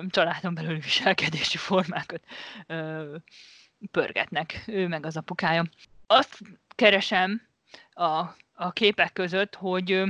[0.08, 2.24] családon belül viselkedési formákat
[3.90, 5.64] pörgetnek, ő meg az apukája.
[6.06, 6.38] Azt
[6.74, 7.42] keresem
[7.90, 10.02] a, a képek között, hogy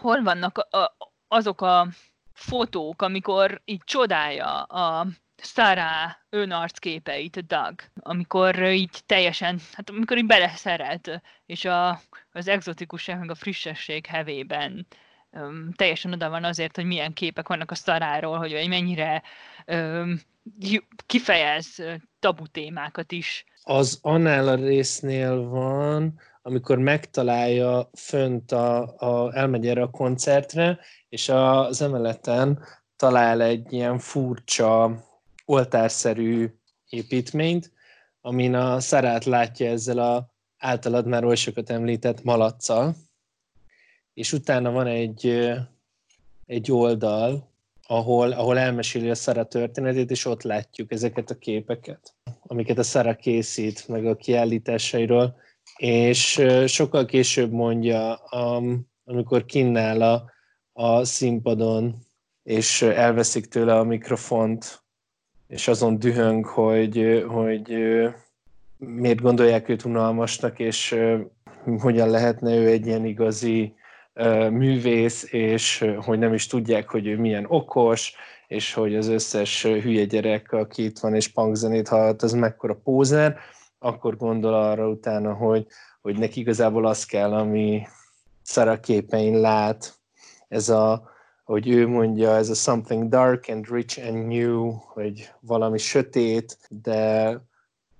[0.00, 0.96] hol vannak a,
[1.28, 1.88] azok a
[2.32, 5.06] fotók, amikor így csodálja a
[5.36, 12.00] Sarah önarcképeit, Doug, amikor így teljesen, hát amikor így beleszerelt, és a,
[12.32, 14.86] az exotikusság, meg a frissesség hevében
[15.34, 19.22] öm, teljesen oda van azért, hogy milyen képek vannak a szaráról, hogy mennyire
[19.66, 20.20] öm,
[21.06, 21.82] kifejez
[22.18, 23.44] tabu témákat is.
[23.62, 31.28] Az annál a résznél van, amikor megtalálja fönt, a, a, elmegy erre a koncertre, és
[31.28, 32.64] az emeleten
[32.96, 35.02] talál egy ilyen furcsa,
[35.44, 36.54] oltárszerű
[36.88, 37.72] építményt,
[38.20, 42.94] amin a szarát látja ezzel a általad már oly sokat említett malaccal,
[44.14, 45.50] és utána van egy,
[46.46, 47.52] egy oldal,
[47.86, 53.14] ahol, ahol elmeséli a Szara történetét, és ott látjuk ezeket a képeket, amiket a Szara
[53.14, 55.36] készít, meg a kiállításairól,
[55.76, 58.14] és sokkal később mondja,
[59.04, 60.30] amikor kinnál a,
[60.72, 61.94] a színpadon,
[62.42, 64.82] és elveszik tőle a mikrofont,
[65.46, 67.76] és azon dühöng, hogy, hogy
[68.78, 70.96] miért gondolják őt unalmasnak, és
[71.78, 73.74] hogyan lehetne ő egy ilyen igazi
[74.50, 78.14] művész, és hogy nem is tudják, hogy ő milyen okos,
[78.46, 83.38] és hogy az összes hülye gyerek, aki itt van és punkzenét hallott, az mekkora pózer,
[83.78, 85.66] akkor gondol arra utána, hogy,
[86.02, 87.86] hogy neki igazából az kell, ami
[88.42, 89.94] Szara képein lát,
[90.48, 91.10] ez a,
[91.44, 97.40] hogy ő mondja, ez a something dark and rich and new, hogy valami sötét, de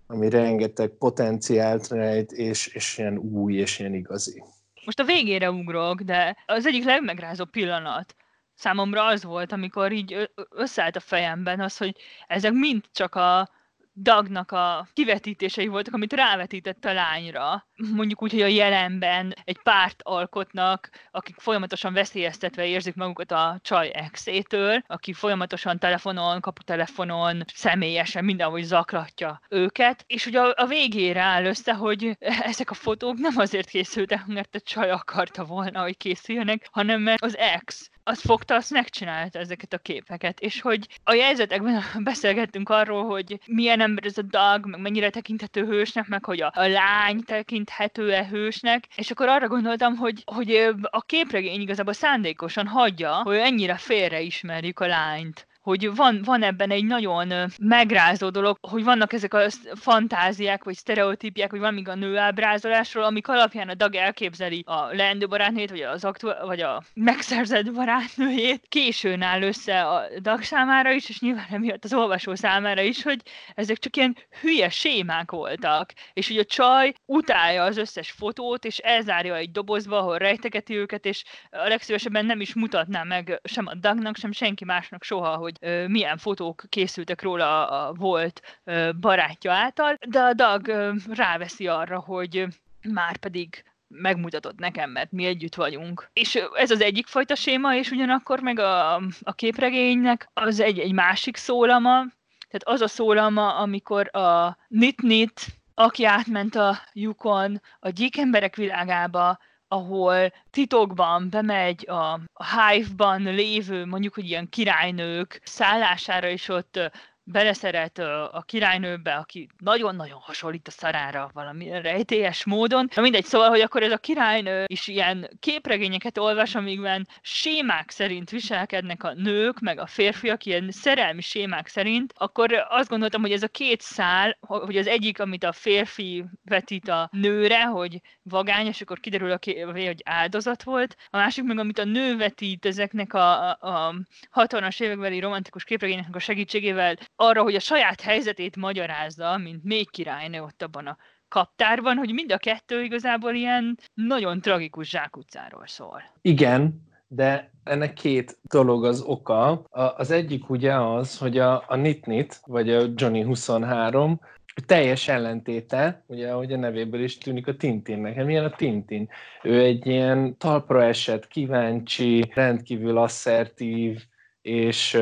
[0.07, 4.43] ami rengeteg potenciált rejt, és, és ilyen új, és ilyen igazi.
[4.85, 8.17] Most a végére ugrok, de az egyik legmegrázó pillanat
[8.55, 13.49] számomra az volt, amikor így összeállt a fejemben az, hogy ezek mind csak a
[13.97, 17.67] Dagnak a kivetítései voltak, amit rávetített a lányra.
[17.77, 23.91] Mondjuk úgy, hogy a jelenben egy párt alkotnak, akik folyamatosan veszélyeztetve érzik magukat a csaj
[23.95, 31.45] exétől, aki folyamatosan telefonon, kaputelefonon, személyesen mindenhogy zaklatja őket, és ugye a, a végére áll
[31.45, 36.69] össze, hogy ezek a fotók nem azért készültek, mert a csaj akarta volna, hogy készüljenek,
[36.71, 41.83] hanem mert az ex az fogta, azt megcsinálta ezeket a képeket, és hogy a jegyzetekben
[42.03, 46.53] beszélgettünk arról, hogy milyen ember ez a dag, meg mennyire tekinthető hősnek, meg hogy a,
[46.55, 47.21] a lány
[47.65, 53.77] tekinthető-e hősnek, és akkor arra gondoltam, hogy, hogy a képregény igazából szándékosan hagyja, hogy ennyire
[53.77, 59.47] félreismerjük a lányt hogy van, van ebben egy nagyon megrázó dolog, hogy vannak ezek a
[59.75, 64.95] fantáziák, vagy sztereotípiák, vagy van még a nő ábrázolásról, amik alapján a dag elképzeli a
[64.95, 68.67] leendő barátnőjét, vagy, az aktu- vagy a megszerzett barátnőjét.
[68.69, 73.21] Későn áll össze a dag számára is, és nyilván emiatt az olvasó számára is, hogy
[73.55, 78.79] ezek csak ilyen hülye sémák voltak, és hogy a csaj utálja az összes fotót, és
[78.79, 83.75] elzárja egy dobozba, ahol rejtegeti őket, és a legszívesebben nem is mutatná meg sem a
[83.75, 88.61] dagnak, sem senki másnak soha, hogy hogy milyen fotók készültek róla a volt
[89.01, 90.67] barátja által, de a Dag
[91.11, 92.47] ráveszi arra, hogy
[92.89, 96.11] már pedig megmutatod nekem, mert mi együtt vagyunk.
[96.13, 100.93] És ez az egyik fajta séma, és ugyanakkor meg a, a képregénynek az egy, egy
[100.93, 102.05] másik szólama,
[102.49, 109.39] tehát az a szólama, amikor a Nit-Nit, aki átment a lyukon, a gyík emberek világába,
[109.69, 112.21] ahol titokban bemegy a,
[112.57, 116.91] hive-ban lévő, mondjuk, hogy ilyen királynők szállására, és ott
[117.25, 117.99] beleszeret
[118.33, 122.89] a királynőbe, aki nagyon-nagyon hasonlít a szarára valami rejtélyes módon.
[122.95, 128.31] Na mindegy, szóval, hogy akkor ez a királynő is ilyen képregényeket olvas, amikben sémák szerint
[128.31, 133.43] viselkednek a nők, meg a férfiak, ilyen szerelmi sémák szerint, akkor azt gondoltam, hogy ez
[133.43, 138.81] a két szál, hogy az egyik, amit a férfi vetít a nőre, hogy vagány, és
[138.81, 139.39] akkor kiderül,
[139.73, 143.95] hogy áldozat volt, a másik meg, amit a nő vetít ezeknek a, a, a
[144.35, 150.43] 60-as évekbeli romantikus képregényeknek a segítségével arra, hogy a saját helyzetét magyarázza, mint még királynő
[150.43, 150.97] ott abban a
[151.29, 156.03] kaptárban, hogy mind a kettő igazából ilyen nagyon tragikus zsákutcáról szól.
[156.21, 159.63] Igen, de ennek két dolog az oka.
[159.71, 164.21] Az egyik ugye az, hogy a, a Nitnit, vagy a Johnny 23
[164.67, 168.25] teljes ellentéte, ugye ahogy a nevéből is tűnik a Tintinnek.
[168.25, 169.09] Milyen a Tintin?
[169.43, 174.03] Ő egy ilyen talpra esett, kíváncsi, rendkívül asszertív
[174.45, 174.99] és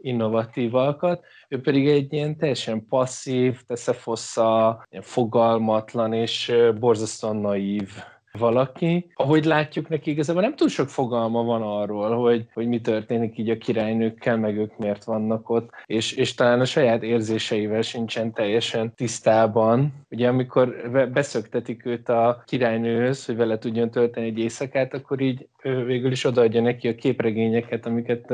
[0.00, 7.90] innovatív alkat, ő pedig egy ilyen teljesen passzív, teszefossza, fogalmatlan és borzasztóan naív
[8.38, 9.10] valaki.
[9.14, 13.50] Ahogy látjuk neki, igazából nem túl sok fogalma van arról, hogy, hogy mi történik így
[13.50, 18.94] a királynőkkel, meg ők miért vannak ott, és, és talán a saját érzéseivel sincsen teljesen
[18.94, 19.92] tisztában.
[20.10, 26.10] Ugye amikor beszöktetik őt a királynőhöz, hogy vele tudjon tölteni egy éjszakát, akkor így végül
[26.10, 28.32] is odaadja neki a képregényeket, amiket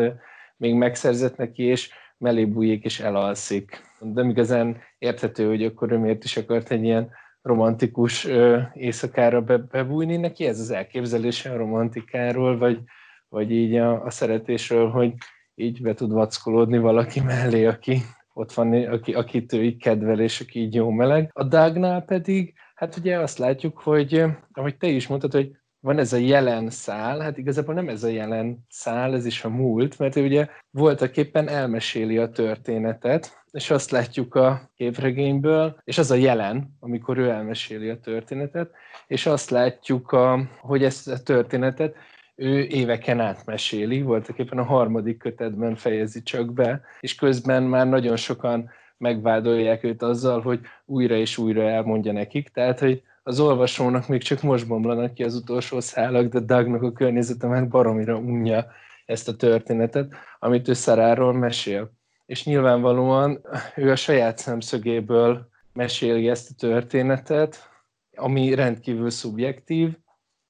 [0.59, 3.81] még megszerzett neki, és mellé bújik és elalszik.
[4.01, 7.11] De igazán érthető, hogy akkor ő miért is akart egy ilyen
[7.42, 8.29] romantikus
[8.75, 12.81] éjszakára be, bebújni neki, ez az elképzelése a romantikáról, vagy,
[13.29, 15.12] vagy így a, a szeretésről, hogy
[15.55, 20.40] így be tud vackolódni valaki mellé, aki ott van, aki, akit ő így kedvel, és
[20.40, 21.31] aki így jó meleg.
[21.33, 26.12] A Dagnál pedig, hát ugye azt látjuk, hogy ahogy te is mondtad, hogy van ez
[26.12, 30.16] a jelen szál, hát igazából nem ez a jelen szál, ez is a múlt, mert
[30.16, 36.14] ő ugye voltak éppen elmeséli a történetet, és azt látjuk a képregényből, és az a
[36.14, 38.70] jelen, amikor ő elmeséli a történetet,
[39.06, 41.94] és azt látjuk, a, hogy ezt a történetet
[42.34, 47.88] ő éveken át meséli, voltak éppen a harmadik kötetben fejezi csak be, és közben már
[47.88, 54.08] nagyon sokan megvádolják őt azzal, hogy újra és újra elmondja nekik, tehát hogy az olvasónak
[54.08, 58.66] még csak most bomlanak ki az utolsó szálak, de Dagnak a környezete meg baromira unja
[59.06, 61.92] ezt a történetet, amit ő Szaráról mesél.
[62.26, 63.40] És nyilvánvalóan
[63.76, 67.70] ő a saját szemszögéből meséli ezt a történetet,
[68.16, 69.96] ami rendkívül szubjektív,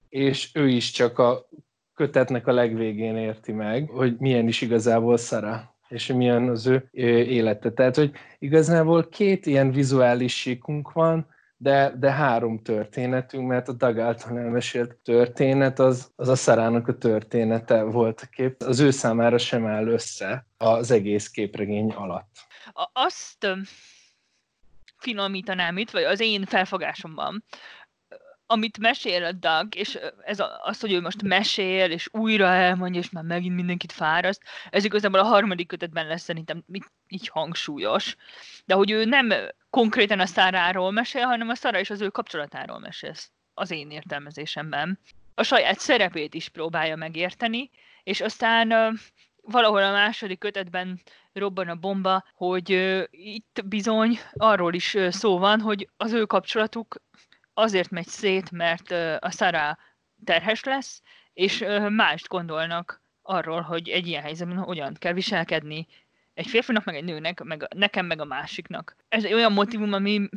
[0.09, 1.49] és ő is csak a
[1.95, 7.73] kötetnek a legvégén érti meg, hogy milyen is igazából Szara, és milyen az ő élete.
[7.73, 13.99] Tehát, hogy igazából két ilyen vizuális síkunk van, de, de három történetünk, mert a Dag
[13.99, 18.63] által elmesélt történet az, az a Szarának a története volt a kép.
[18.63, 22.37] Az ő számára sem áll össze az egész képregény alatt.
[22.93, 23.47] Azt
[24.99, 27.45] finomítanám itt, vagy az én felfogásomban,
[28.51, 33.11] amit mesél a Doug, és ez az, hogy ő most mesél, és újra elmondja, és
[33.11, 36.65] már megint mindenkit fáraszt, ez igazából a harmadik kötetben lesz szerintem
[37.09, 38.17] így hangsúlyos.
[38.65, 39.33] De hogy ő nem
[39.71, 43.15] konkrétan a Száráról mesél, hanem a Szára és az ő kapcsolatáról mesél,
[43.55, 44.99] az én értelmezésemben.
[45.35, 47.71] A saját szerepét is próbálja megérteni,
[48.03, 48.99] és aztán
[49.43, 51.01] valahol a második kötetben
[51.33, 52.71] robban a bomba, hogy
[53.11, 56.97] itt bizony arról is szó van, hogy az ő kapcsolatuk
[57.59, 58.91] azért megy szét, mert
[59.21, 59.79] a Sara
[60.25, 65.87] terhes lesz, és mást gondolnak arról, hogy egy ilyen helyzetben hogyan kell viselkedni
[66.35, 68.97] egy férfinak, meg egy nőnek, meg nekem, meg a másiknak.
[69.09, 70.29] Ez egy olyan motivum, ami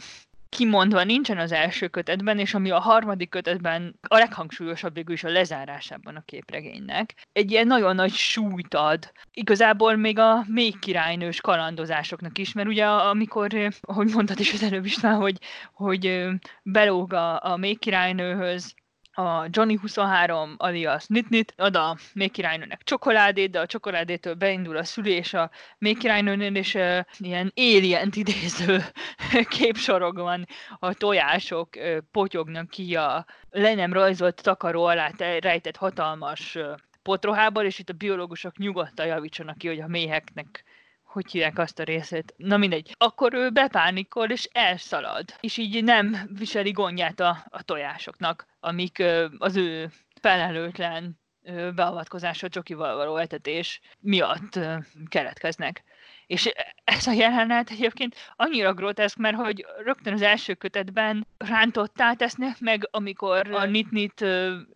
[0.57, 5.29] kimondva nincsen az első kötetben, és ami a harmadik kötetben a leghangsúlyosabb végül is a
[5.29, 7.27] lezárásában a képregénynek.
[7.33, 9.11] Egy ilyen nagyon nagy súlyt ad.
[9.33, 14.85] Igazából még a még királynős kalandozásoknak is, mert ugye amikor, ahogy mondtad is az előbb
[14.85, 15.37] is már, hogy,
[15.73, 16.27] hogy
[16.63, 18.73] belóg a, a még királynőhöz,
[19.21, 24.83] a Johnny 23 alias Nitnit ad a még királynőnek csokoládét, de a csokoládétől beindul a
[24.83, 28.83] szülés a még királynőnél, és uh, ilyen alien idéző
[29.57, 30.47] képsorog van,
[30.79, 36.65] a tojások uh, potyognak ki a le nem rajzolt takaró alá rejtett hatalmas uh,
[37.01, 40.63] potrohából, és itt a biológusok nyugodtan javítsanak ki, hogy a méheknek
[41.11, 46.29] hogy hívják azt a részét, na mindegy, akkor ő bepánikol és elszalad, és így nem
[46.37, 53.81] viseli gondját a, a tojásoknak, amik ö, az ő felelőtlen ö, beavatkozása, csokival való etetés
[53.99, 54.75] miatt ö,
[55.07, 55.83] keletkeznek.
[56.31, 56.51] És
[56.83, 62.87] ez a jelenet egyébként annyira groteszk, mert hogy rögtön az első kötetben rántottá tesznek, meg
[62.91, 64.25] amikor a nit-nit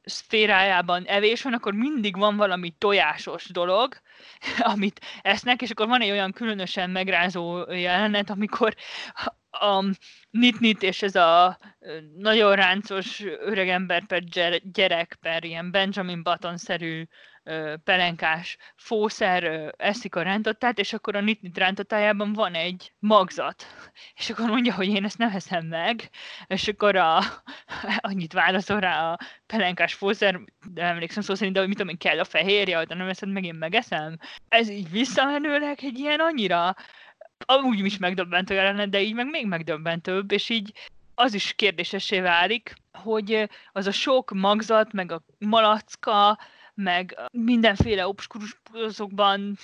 [0.04, 3.96] szférájában evés van, akkor mindig van valami tojásos dolog,
[4.74, 8.76] amit esznek, és akkor van egy olyan különösen megrázó jelenet, amikor
[9.60, 9.84] a
[10.30, 11.58] nit-nit és ez a
[12.18, 14.24] nagyon ráncos öregember per
[14.72, 17.04] gyerek per ilyen Benjamin Button-szerű
[17.84, 23.66] pelenkás fószer eszik a rántottát, és akkor a nit-nit rántottájában van egy magzat.
[24.16, 25.18] És akkor mondja, hogy én ezt
[25.50, 26.10] nem meg,
[26.48, 27.20] és akkor a,
[27.98, 30.40] annyit válaszol rá a pelenkás fószer,
[30.74, 33.30] de emlékszem szó szerint, de hogy mit tudom én, kell a fehérje, de nem eszed
[33.30, 34.18] meg, én megeszem.
[34.48, 36.76] Ez így visszamenőleg egy ilyen annyira
[37.46, 40.74] amúgy is megdöbbentő jelenet, de így meg még megdöbbentőbb, és így
[41.16, 46.40] az is kérdésessé válik, hogy az a sok magzat, meg a malacka,
[46.74, 49.58] meg mindenféle obskurusokban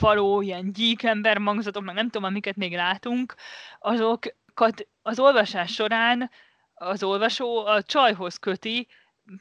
[0.00, 3.34] való ilyen gyíkember magzatok, meg nem tudom, amiket még látunk,
[3.78, 6.30] azokat az olvasás során
[6.74, 8.86] az olvasó a csajhoz köti,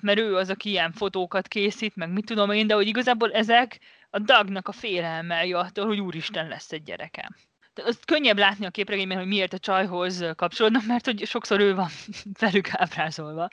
[0.01, 3.79] mert ő az, aki ilyen fotókat készít, meg mit tudom én, de hogy igazából ezek
[4.09, 7.35] a Dagnak a félelme attól, hogy úristen lesz egy gyerekem
[7.83, 11.89] azt könnyebb látni a képregényben, hogy miért a csajhoz kapcsolódnak, mert hogy sokszor ő van
[12.39, 13.47] velük ábrázolva.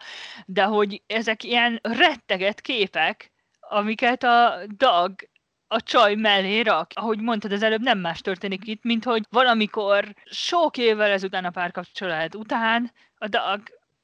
[0.47, 5.15] De hogy ezek ilyen retteget képek, amiket a dag
[5.73, 6.91] a csaj mellé rak.
[6.95, 11.51] Ahogy mondtad, az előbb nem más történik itt, mint hogy valamikor sok évvel ezután a
[11.51, 13.61] párkapcsolat után a dag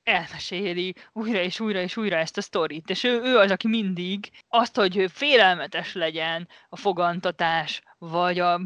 [0.09, 2.91] elmeséli újra és újra és újra ezt a sztorit.
[2.91, 8.61] És ő, ő az, aki mindig azt, hogy félelmetes legyen a fogantatás, vagy a,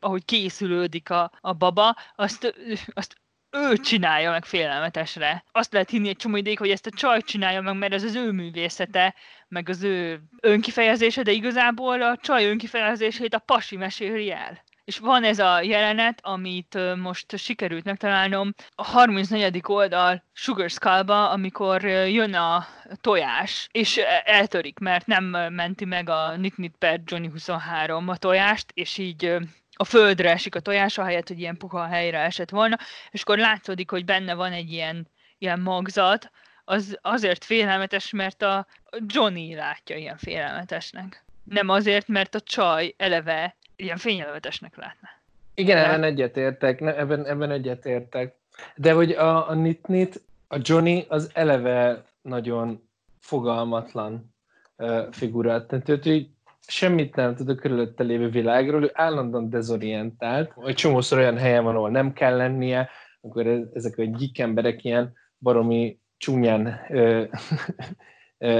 [0.00, 2.54] ahogy készülődik a, a baba, azt,
[2.94, 3.16] azt
[3.50, 5.44] ő csinálja meg félelmetesre.
[5.52, 8.14] Azt lehet hinni egy csomó ideig, hogy ezt a csaj csinálja meg, mert ez az
[8.14, 9.14] ő művészete,
[9.48, 14.64] meg az ő önkifejezése, de igazából a csaj önkifejezését a pasi meséli el.
[14.84, 19.60] És van ez a jelenet, amit most sikerült megtalálnom, a 34.
[19.66, 22.66] oldal Sugar Skull-ba, amikor jön a
[23.00, 25.24] tojás, és eltörik, mert nem
[25.54, 29.36] menti meg a Nit Nit per Johnny 23 a tojást, és így
[29.76, 32.78] a földre esik a tojás, ahelyett, hogy ilyen puha helyre esett volna,
[33.10, 35.08] és akkor látszódik, hogy benne van egy ilyen,
[35.38, 36.30] ilyen magzat,
[36.64, 38.66] az azért félelmetes, mert a
[39.06, 41.24] Johnny látja ilyen félelmetesnek.
[41.44, 45.08] Nem azért, mert a csaj eleve ilyen fényelővetesnek látna.
[45.54, 48.34] Igen, ebben egyetértek, ebben, ebben egyetértek.
[48.74, 52.88] De hogy a, a Nit-Nit, a Johnny az eleve nagyon
[53.20, 54.34] fogalmatlan
[54.76, 55.66] uh, figura.
[55.66, 56.26] Tehát ő, ő
[56.66, 61.76] semmit nem tud a körülötte lévő világról, ő állandóan dezorientált, egy csomószor olyan helyen van,
[61.76, 62.88] ahol nem kell lennie,
[63.20, 66.66] akkor ezek a gyik emberek ilyen baromi csúnyán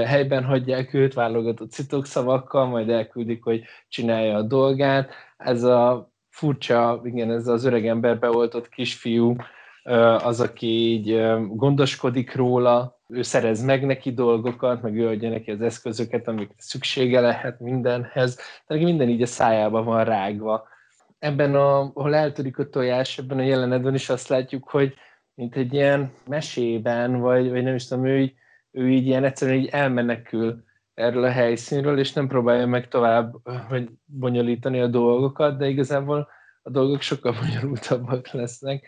[0.05, 1.71] helyben hagyják őt válogatott
[2.05, 5.13] szavakkal, majd elküldik, hogy csinálja a dolgát.
[5.37, 9.35] Ez a furcsa, igen, ez az öreg ember beoltott kisfiú,
[10.23, 15.61] az, aki így gondoskodik róla, ő szerez meg neki dolgokat, meg ő adja neki az
[15.61, 18.35] eszközöket, amik szüksége lehet mindenhez.
[18.67, 20.67] Tehát minden így a szájába van rágva.
[21.19, 24.93] Ebben, a, ahol eltörik a tojás, ebben a jelenetben is azt látjuk, hogy
[25.33, 28.33] mint egy ilyen mesében, vagy, vagy nem is tudom, ő így
[28.77, 30.63] ő így ilyen egyszerűen így elmenekül
[30.93, 33.35] erről a helyszínről, és nem próbálja meg tovább
[33.67, 36.27] hogy bonyolítani a dolgokat, de igazából
[36.61, 38.87] a dolgok sokkal bonyolultabbak lesznek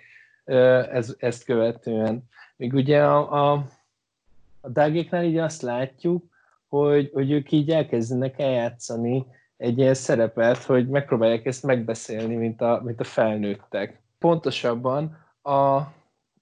[0.92, 2.24] ez, ezt követően.
[2.56, 3.64] Még ugye a, a,
[4.62, 6.24] a dágéknál így azt látjuk,
[6.68, 9.26] hogy, hogy ők így elkezdenek eljátszani
[9.58, 14.02] egy ilyen szerepet, hogy megpróbálják ezt megbeszélni, mint a, mint a felnőttek.
[14.20, 15.78] Pontosabban a,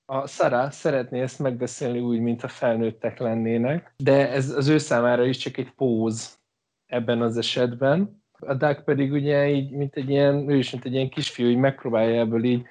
[0.05, 5.25] a Sara szeretné ezt megbeszélni úgy, mint a felnőttek lennének, de ez az ő számára
[5.25, 6.37] is csak egy póz
[6.85, 8.23] ebben az esetben.
[8.39, 11.57] A Doug pedig ugye így, mint egy ilyen, ő is mint egy ilyen kisfiú, így
[11.57, 12.65] megpróbálja ebből így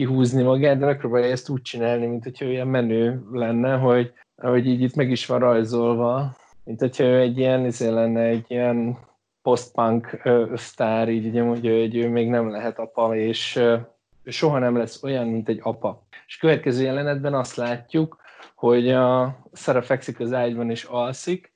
[0.00, 4.80] kihúzni magát, de megpróbálja ezt úgy csinálni, mint hogyha olyan menő lenne, hogy, hogy így
[4.80, 8.98] itt meg is van rajzolva, mint hogyha ő egy ilyen, izé lenne egy ilyen
[9.42, 10.22] post-punk
[10.54, 13.56] sztár, így ugye mondja, hogy ő még nem lehet apa, és
[14.22, 16.02] ő soha nem lesz olyan, mint egy apa.
[16.26, 18.16] És következő jelenetben azt látjuk,
[18.54, 21.52] hogy a Sarah fekszik az ágyban és alszik,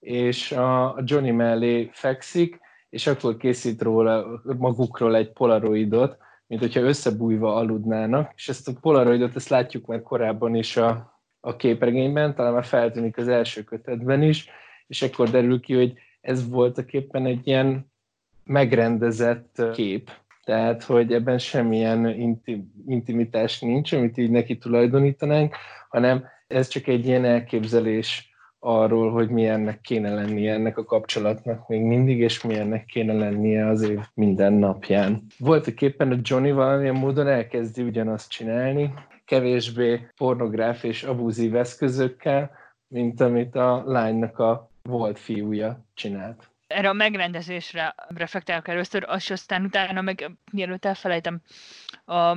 [0.00, 7.54] és a Johnny mellé fekszik, és akkor készít róla magukról egy polaroidot, mint hogyha összebújva
[7.54, 12.64] aludnának, és ezt a polaroidot ezt látjuk már korábban is a, a képregényben, talán már
[12.64, 14.48] feltűnik az első kötetben is,
[14.86, 17.92] és akkor derül ki, hogy ez voltak éppen egy ilyen
[18.44, 20.10] megrendezett kép,
[20.44, 25.54] tehát hogy ebben semmilyen intim, intimitás nincs, amit így neki tulajdonítanánk,
[25.88, 28.32] hanem ez csak egy ilyen elképzelés
[28.68, 33.82] arról, hogy milyennek kéne lennie ennek a kapcsolatnak még mindig, és milyennek kéne lennie az
[33.82, 35.22] év minden napján.
[35.38, 38.94] Voltak éppen a Johnny valamilyen módon elkezdi ugyanazt csinálni,
[39.24, 42.50] kevésbé pornográf és abúzív eszközökkel,
[42.88, 46.50] mint amit a lánynak a volt fiúja csinált.
[46.66, 51.40] Erre a megrendezésre reflektálok először, és aztán utána meg, mielőtt elfelejtem,
[52.06, 52.36] a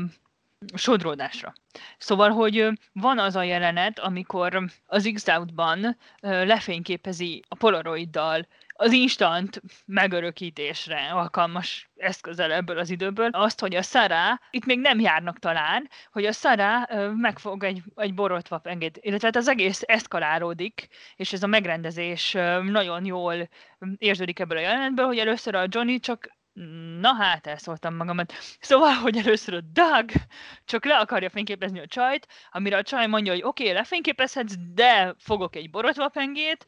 [0.75, 1.53] sodródásra.
[1.97, 8.47] Szóval, hogy van az a jelenet, amikor az X-Out-ban lefényképezi a polaroiddal
[8.81, 14.99] az instant megörökítésre alkalmas eszközzel ebből az időből, azt, hogy a Szara, itt még nem
[14.99, 20.87] járnak talán, hogy a Szara megfog egy, egy borotva pengét, illetve hát az egész eszkalálódik,
[21.15, 22.31] és ez a megrendezés
[22.63, 23.49] nagyon jól
[23.97, 26.39] érződik ebből a jelenetből, hogy először a Johnny csak
[26.99, 28.33] Na hát, elszóltam magamat.
[28.59, 30.11] Szóval, hogy először a Doug
[30.65, 35.15] csak le akarja fényképezni a csajt, amire a csaj mondja, hogy oké, okay, lefényképezhetsz, de
[35.17, 36.65] fogok egy borotvapengét,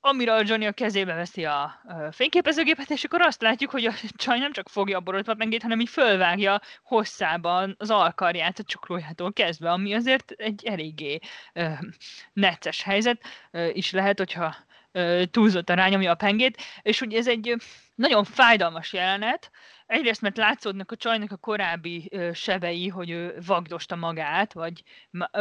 [0.00, 1.80] amire a Johnny a kezébe veszi a
[2.10, 5.88] fényképezőgépet, és akkor azt látjuk, hogy a csaj nem csak fogja a borotvapengét, hanem így
[5.88, 11.18] fölvágja hosszában az alkarját a csuklójától kezdve, ami azért egy eléggé
[11.54, 11.78] uh,
[12.32, 13.22] necces helyzet
[13.52, 14.56] uh, is lehet, hogyha
[15.30, 17.56] túlzott rányomja a pengét, és ugye ez egy
[17.94, 19.50] nagyon fájdalmas jelenet,
[19.86, 24.82] egyrészt mert látszódnak a csajnak a korábbi sebei, hogy ő vagdosta magát, vagy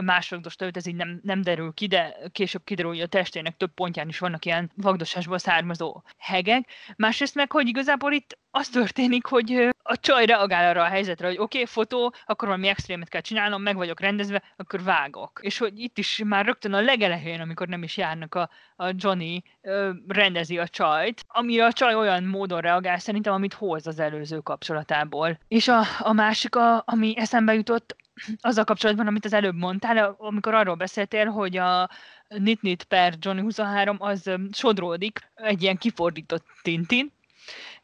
[0.02, 3.58] más vagdosta őt, ez így nem, nem derül ki, de később kiderül, hogy a testének
[3.58, 6.70] több pontján is vannak ilyen vagdosásból származó hegek.
[6.96, 11.38] Másrészt meg, hogy igazából itt az történik, hogy a csaj reagál arra a helyzetre, hogy
[11.38, 15.40] oké, okay, fotó, akkor valami extrémet kell csinálnom, meg vagyok rendezve, akkor vágok.
[15.42, 18.50] És hogy itt is már rögtön a legelején, amikor nem is járnak a,
[18.82, 23.88] a Johnny, ö, rendezi a csajt, amire a csaj olyan módon reagál szerintem, amit hoz
[23.88, 25.40] az előző kapcsolatából.
[25.48, 27.96] És a, a másik, a, ami eszembe jutott,
[28.42, 31.90] azzal kapcsolatban, amit az előbb mondtál, amikor arról beszéltél, hogy a
[32.28, 37.12] Nit-Nit per Johnny 23 az sodródik egy ilyen kifordított Tintin,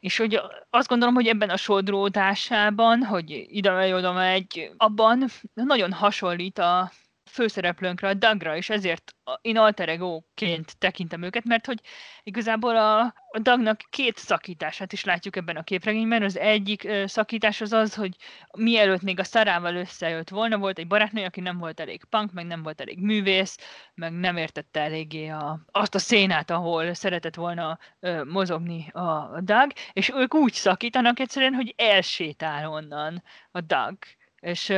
[0.00, 0.40] és hogy
[0.70, 5.24] azt gondolom, hogy ebben a sodródásában, hogy ide megy, oda megy, abban
[5.54, 6.90] nagyon hasonlít a
[7.36, 11.80] főszereplőnkre, a Dagra, és ezért én alter ego-ként tekintem őket, mert hogy
[12.22, 16.22] igazából a, Dagnak két szakítását is látjuk ebben a képregényben.
[16.22, 18.16] Az egyik szakítás az az, hogy
[18.58, 22.46] mielőtt még a szarával összejött volna, volt egy barátnő, aki nem volt elég punk, meg
[22.46, 23.56] nem volt elég művész,
[23.94, 29.72] meg nem értette eléggé a, azt a szénát, ahol szeretett volna ö, mozogni a Dag,
[29.92, 33.98] és ők úgy szakítanak egyszerűen, hogy elsétál onnan a Dag.
[34.40, 34.72] És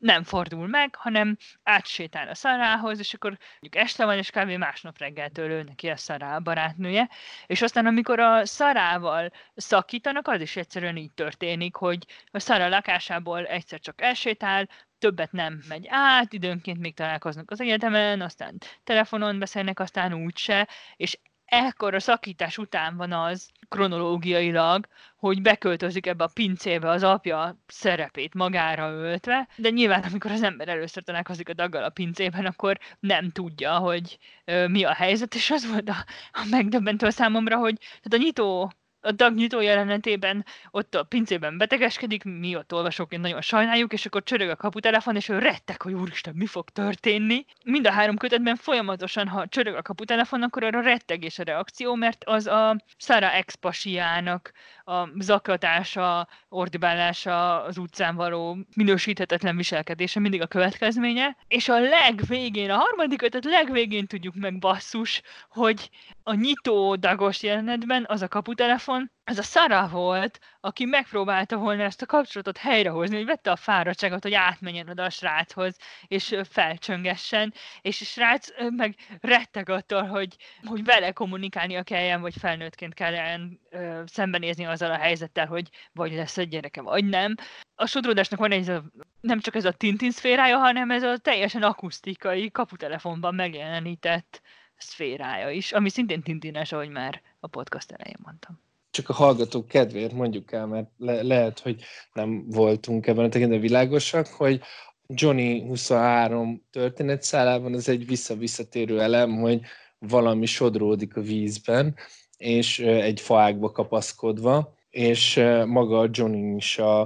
[0.00, 4.50] nem fordul meg, hanem átsétál a szarához, és akkor mondjuk este van, és kb.
[4.50, 7.08] másnap reggeltől ő neki a szará a barátnője,
[7.46, 13.46] és aztán amikor a szarával szakítanak, az is egyszerűen így történik, hogy a szara lakásából
[13.46, 19.80] egyszer csak elsétál, többet nem megy át, időnként még találkoznak az egyetemen, aztán telefonon beszélnek,
[19.80, 21.18] aztán úgyse, és
[21.50, 24.86] ekkor a szakítás után van az kronológiailag,
[25.16, 30.68] hogy beköltözik ebbe a pincébe az apja szerepét magára öltve, de nyilván amikor az ember
[30.68, 35.50] először találkozik a daggal a pincében, akkor nem tudja, hogy ö, mi a helyzet, és
[35.50, 41.02] az volt a, a megdöbbentő számomra, hogy tehát a nyitó a dagnyitó jelenetében ott a
[41.02, 45.82] pincében betegeskedik, mi ott olvasóként nagyon sajnáljuk, és akkor csörög a kaputelefon, és ő rettek,
[45.82, 47.44] hogy úristen, mi fog történni.
[47.64, 52.24] Mind a három kötetben folyamatosan, ha csörög a kaputelefon, akkor arra rettegés a reakció, mert
[52.24, 54.52] az a Sara expasiának
[54.84, 61.36] a zaklatása, ordibálása, az utcán való minősíthetetlen viselkedése mindig a következménye.
[61.48, 65.90] És a legvégén, a harmadik kötet legvégén tudjuk meg basszus, hogy
[66.30, 72.02] a nyitó dagos jelenetben az a kaputelefon, ez a Sara volt, aki megpróbálta volna ezt
[72.02, 75.76] a kapcsolatot helyrehozni, hogy vette a fáradtságot, hogy átmenjen oda a sráchoz,
[76.06, 82.94] és felcsöngessen, és a srác meg retteg attól, hogy, hogy vele kommunikálnia kelljen, vagy felnőttként
[82.94, 87.34] kelljen ö, szembenézni azzal a helyzettel, hogy vagy lesz egy gyereke, vagy nem.
[87.74, 88.72] A sodródásnak van egy,
[89.20, 94.42] nem csak ez a Tintin szférája, hanem ez a teljesen akusztikai, kaputelefonban megjelenített
[94.80, 98.60] szférája is, ami szintén tintines, ahogy már a podcast elején mondtam.
[98.90, 103.60] Csak a hallgatók kedvéért mondjuk el, mert le- lehet, hogy nem voltunk ebben a tekintetben
[103.60, 104.60] világosak, hogy
[105.06, 109.60] Johnny 23 történetszálában az egy vissza-visszatérő elem, hogy
[109.98, 111.94] valami sodródik a vízben,
[112.36, 117.00] és egy faágba kapaszkodva, és maga Johnny is a,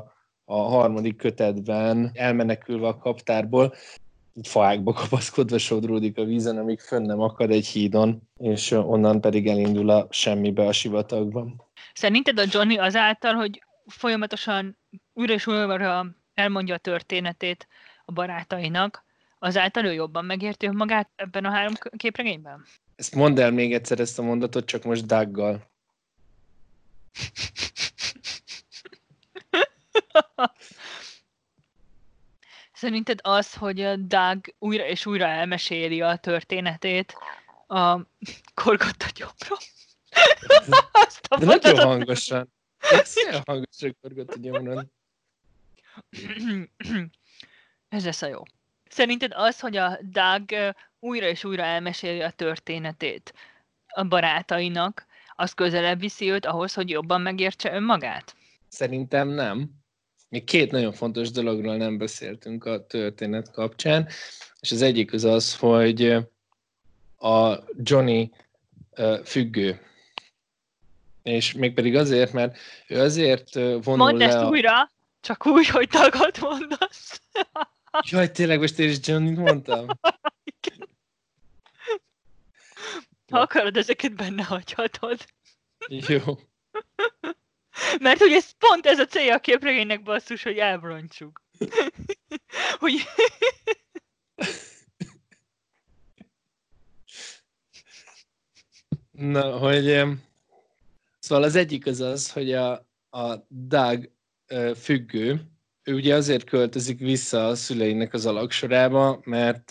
[0.44, 3.74] a harmadik kötetben elmenekülve a kaptárból
[4.42, 9.90] faákba kapaszkodva sodródik a vízen, amíg fönn nem akad egy hídon, és onnan pedig elindul
[9.90, 11.62] a semmibe a sivatagban.
[11.92, 14.78] Szerinted a Johnny azáltal, hogy folyamatosan
[15.12, 17.68] újra és újra elmondja a történetét
[18.04, 19.04] a barátainak,
[19.38, 22.64] azáltal ő jobban megérti magát ebben a három képregényben?
[22.96, 25.70] Ezt mondd el még egyszer ezt a mondatot, csak most Daggal.
[32.84, 37.14] Szerinted az, hogy a Doug újra és újra elmeséli a történetét
[37.66, 37.96] a
[38.64, 39.58] korgott a gyomrom?
[41.06, 42.52] Azt a De nagyon hangosan.
[42.78, 44.92] Ez olyan hangosan korgott a gyomron.
[47.88, 48.42] Ez lesz a jó.
[48.88, 53.34] Szerinted az, hogy a Doug újra és újra elmeséli a történetét
[53.86, 55.06] a barátainak,
[55.36, 58.36] az közelebb viszi őt ahhoz, hogy jobban megértse önmagát?
[58.68, 59.70] Szerintem nem.
[60.34, 64.08] Még két nagyon fontos dologról nem beszéltünk a történet kapcsán,
[64.60, 66.16] és az egyik az az, hogy
[67.18, 68.32] a Johnny
[69.24, 69.80] függő.
[71.22, 72.56] És mégpedig azért, mert
[72.88, 74.48] ő azért vonul Mondd le ezt a...
[74.48, 77.20] újra, csak úgy, hogy tagad mondasz.
[78.10, 79.86] Jaj, tényleg most én is Johnny mondtam?
[83.30, 85.24] Ha akarod, ezeket benne hagyhatod.
[85.88, 86.20] Jó.
[88.00, 91.42] Mert hogy ez pont ez a célja a képregénynek basszus, hogy elbrontsuk.
[92.78, 92.94] hogy...
[99.10, 100.02] Na, hogy...
[101.18, 102.72] Szóval az egyik az az, hogy a,
[103.10, 104.10] a Doug
[104.76, 105.40] függő,
[105.82, 109.70] ő ugye azért költözik vissza a szüleinek az alaksorába, mert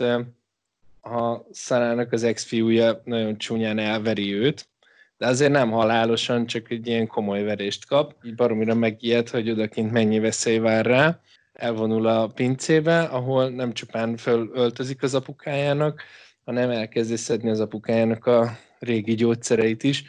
[1.01, 4.69] a Szarának az ex-fiúja nagyon csúnyán elveri őt,
[5.23, 8.15] de azért nem halálosan, csak egy ilyen komoly verést kap.
[8.25, 11.19] Így baromira megijed, hogy odakint mennyi veszély vár rá.
[11.53, 16.01] Elvonul a pincébe, ahol nem csupán fölöltözik az apukájának,
[16.45, 20.03] hanem elkezdi szedni az apukájának a régi gyógyszereit is,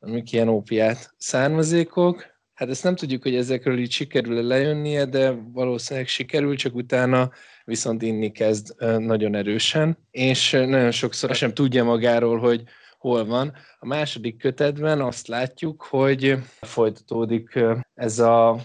[0.00, 2.26] amik ilyen ópiát származékok.
[2.54, 7.30] Hát ezt nem tudjuk, hogy ezekről így sikerül lejönnie, de valószínűleg sikerül, csak utána
[7.64, 12.62] viszont inni kezd nagyon erősen, és nagyon sokszor sem tudja magáról, hogy
[13.00, 13.52] hol van.
[13.78, 17.58] A második kötetben azt látjuk, hogy folytatódik
[17.94, 18.56] ez a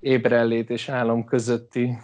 [0.00, 1.98] ébrellét és álom közötti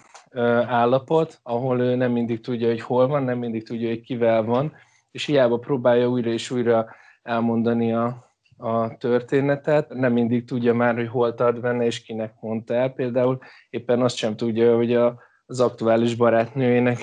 [0.66, 4.72] állapot, ahol ő nem mindig tudja, hogy hol van, nem mindig tudja, hogy kivel van,
[5.10, 6.86] és hiába próbálja újra és újra
[7.22, 12.74] elmondani a, a történetet, nem mindig tudja már, hogy hol tart benne, és kinek mondta
[12.74, 12.88] el.
[12.90, 13.38] Például
[13.70, 16.98] éppen azt sem tudja, hogy a, az aktuális barátnőjének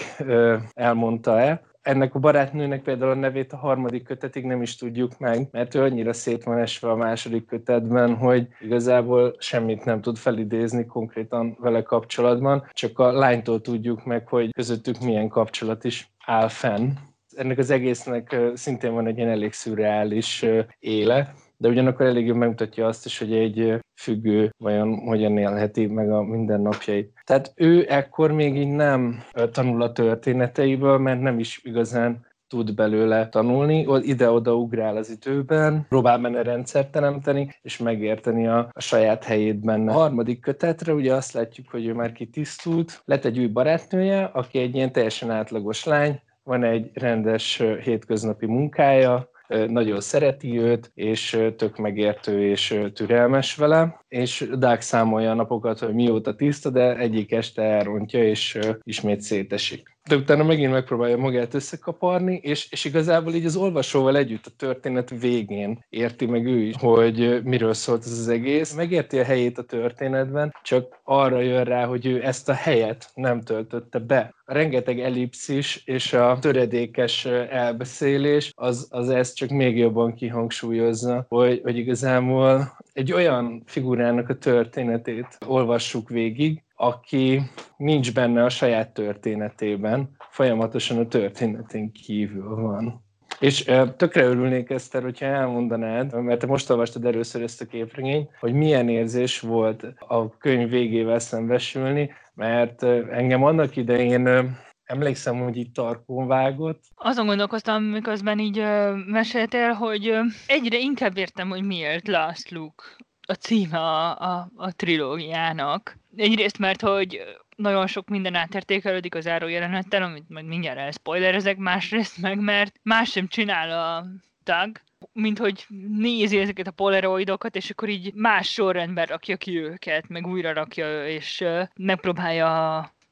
[0.74, 5.76] elmondta-e, ennek a barátnőnek például a nevét a harmadik kötetig nem is tudjuk meg, mert
[5.76, 11.58] ő annyira szét van esve a második kötetben, hogy igazából semmit nem tud felidézni konkrétan
[11.60, 16.90] vele kapcsolatban, csak a lánytól tudjuk meg, hogy közöttük milyen kapcsolat is áll fenn.
[17.36, 20.46] Ennek az egésznek szintén van egy ilyen elég szürreális
[20.80, 26.12] éle, de ugyanakkor elég jól megmutatja azt is, hogy egy függő vajon hogyan élheti meg
[26.12, 27.14] a mindennapjait.
[27.26, 33.30] Tehát ő ekkor még így nem tanul a történeteiből, mert nem is igazán tud belőle
[33.30, 39.60] tanulni, ide-oda ugrál az időben, próbál benne rendszert teremteni, és megérteni a, a saját helyét
[39.60, 39.91] benne.
[39.91, 44.60] A harmadik kötetre ugye azt látjuk, hogy ő már kitisztult, lett egy új barátnője, aki
[44.60, 49.30] egy ilyen teljesen átlagos lány, van egy rendes hétköznapi munkája,
[49.68, 55.93] nagyon szereti őt, és tök megértő és türelmes vele, és Doug számolja a napokat, hogy
[55.93, 62.39] mióta tiszta, de egyik este elrontja, és ismét szétesik de utána megint megpróbálja magát összekaparni,
[62.43, 67.43] és, és igazából így az olvasóval együtt a történet végén érti meg ő is, hogy
[67.43, 68.74] miről szólt ez az egész.
[68.74, 73.41] Megérti a helyét a történetben, csak arra jön rá, hogy ő ezt a helyet nem
[73.41, 74.34] töltötte be.
[74.45, 81.60] A rengeteg ellipszis és a töredékes elbeszélés, az, az ezt csak még jobban kihangsúlyozza, hogy,
[81.64, 87.42] hogy igazából egy olyan figurának a történetét olvassuk végig, aki
[87.78, 93.04] nincs benne a saját történetében, folyamatosan a történetén kívül van.
[93.40, 93.64] És
[93.98, 98.90] tökre örülnék, Eszter, hogyha elmondanád, mert te most olvastad először ezt a képregényt, hogy milyen
[98.90, 106.84] érzés volt a könyv végével szembesülni, mert engem annak idején emlékszem, hogy itt tarkón vágott.
[106.96, 108.64] Azon gondolkoztam, miközben így
[109.06, 110.14] meséltél, hogy
[110.48, 112.84] egyre inkább értem, hogy miért Last Luke
[113.30, 115.98] a címe a, a, a trilógiának.
[116.16, 117.22] Egyrészt, mert hogy
[117.56, 123.28] nagyon sok minden átértékelődik az jelenettel, amit meg mindjárt elspoilerezek, másrészt meg, mert más sem
[123.28, 124.06] csinál a
[124.44, 124.82] tag,
[125.14, 125.66] mint hogy
[125.98, 131.08] nézi ezeket a polaroidokat, és akkor így más sorrendben rakja ki őket, meg újra rakja,
[131.08, 131.44] és
[131.76, 132.48] megpróbálja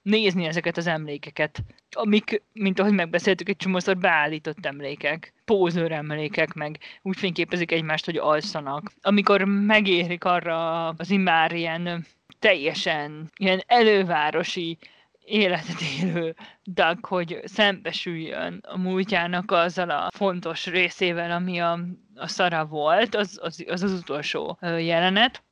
[0.08, 6.80] nézni ezeket az emlékeket, amik, mint ahogy megbeszéltük, egy csomószor beállított emlékek, pózőr emlékek, meg
[7.02, 8.92] úgy fényképezik egymást, hogy alszanak.
[9.02, 12.06] Amikor megérik arra az immár ilyen
[12.40, 14.78] teljesen ilyen elővárosi
[15.26, 21.80] életet élő Doug, hogy szembesüljön a múltjának azzal a fontos részével, ami a,
[22.16, 25.44] a szara volt, az az, az, az utolsó jelenet.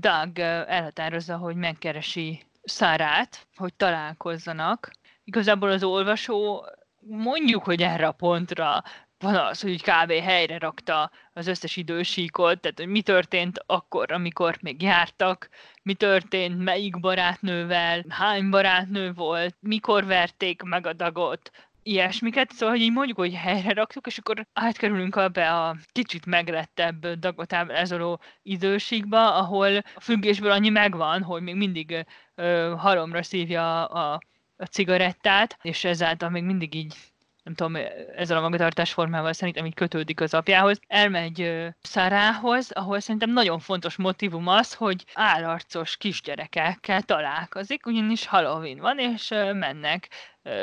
[0.00, 4.90] Doug elhatározza, hogy megkeresi Szárát, hogy találkozzanak.
[5.24, 6.66] Igazából az olvasó
[7.00, 8.82] mondjuk, hogy erre a pontra
[9.22, 10.12] van az, hogy kb.
[10.12, 15.48] helyre rakta az összes idősíkot, tehát hogy mi történt akkor, amikor még jártak,
[15.82, 21.50] mi történt, melyik barátnővel, hány barátnő volt, mikor verték meg a dagot,
[21.82, 27.06] ilyesmiket, szóval hogy így mondjuk, hogy helyre raktuk, és akkor átkerülünk abba a kicsit meglettebb
[27.06, 34.20] dagot ezoló időségbe, ahol a függésből annyi megvan, hogy még mindig ö, halomra szívja a,
[34.56, 36.94] a cigarettát, és ezáltal még mindig így
[37.42, 37.76] nem tudom,
[38.16, 40.80] ezzel a magatartás formával szerintem így kötődik az apjához.
[40.86, 48.98] Elmegy Szárához, ahol szerintem nagyon fontos motivum az, hogy állarcos kisgyerekekkel találkozik, ugyanis Halloween van,
[48.98, 50.08] és mennek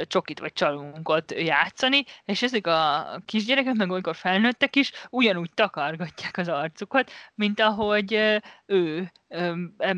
[0.08, 6.48] csokit vagy csalunkot játszani, és ezek a kisgyerekek, meg olykor felnőttek is, ugyanúgy takargatják az
[6.48, 9.12] arcukat, mint ahogy ő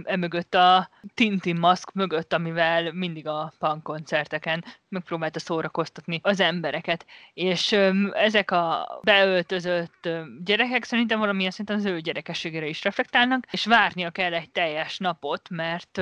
[0.04, 7.06] emögött a Tintin maszk mögött, amivel mindig a punk koncerteken megpróbálta szórakoztatni az embereket.
[7.34, 7.72] És
[8.12, 10.10] ezek a beöltözött
[10.44, 15.50] gyerekek szerintem valamilyen szinten az ő gyerekességére is reflektálnak, és várnia kell egy teljes napot,
[15.50, 16.02] mert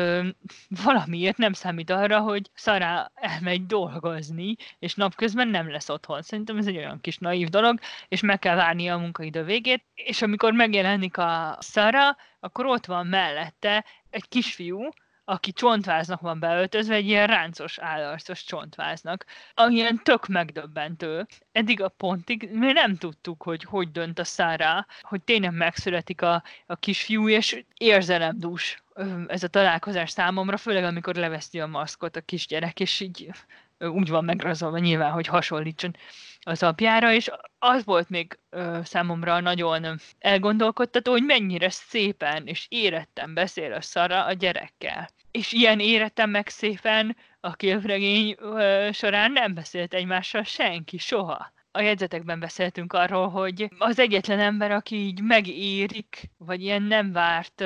[0.84, 6.22] valamiért nem számít arra, hogy Szara elmegy dolgozni, és napközben nem lesz otthon.
[6.22, 10.22] Szerintem ez egy olyan kis naív dolog, és meg kell várnia a munkaidő végét, és
[10.22, 14.90] amikor megjelenik a Szara, akkor ott van mellette egy kisfiú,
[15.30, 21.28] aki csontváznak van beöltözve, egy ilyen ráncos állarcos csontváznak, amilyen tök megdöbbentő.
[21.52, 26.44] Eddig a pontig mi nem tudtuk, hogy hogy dönt a szára, hogy tényleg megszületik a,
[26.66, 28.84] a kisfiú, és érzelemdús
[29.28, 33.32] ez a találkozás számomra, főleg amikor leveszti a maszkot a kisgyerek, és így
[33.80, 35.96] úgy van megrazolva nyilván, hogy hasonlítson
[36.42, 43.34] az apjára, és az volt még ö, számomra nagyon elgondolkodtató, hogy mennyire szépen és éretten
[43.34, 45.10] beszél a Szara a gyerekkel.
[45.32, 51.52] És ilyen éretten meg szépen a képregény ö, során nem beszélt egymással senki, soha.
[51.72, 57.64] A jegyzetekben beszéltünk arról, hogy az egyetlen ember, aki így megérik, vagy ilyen nem várt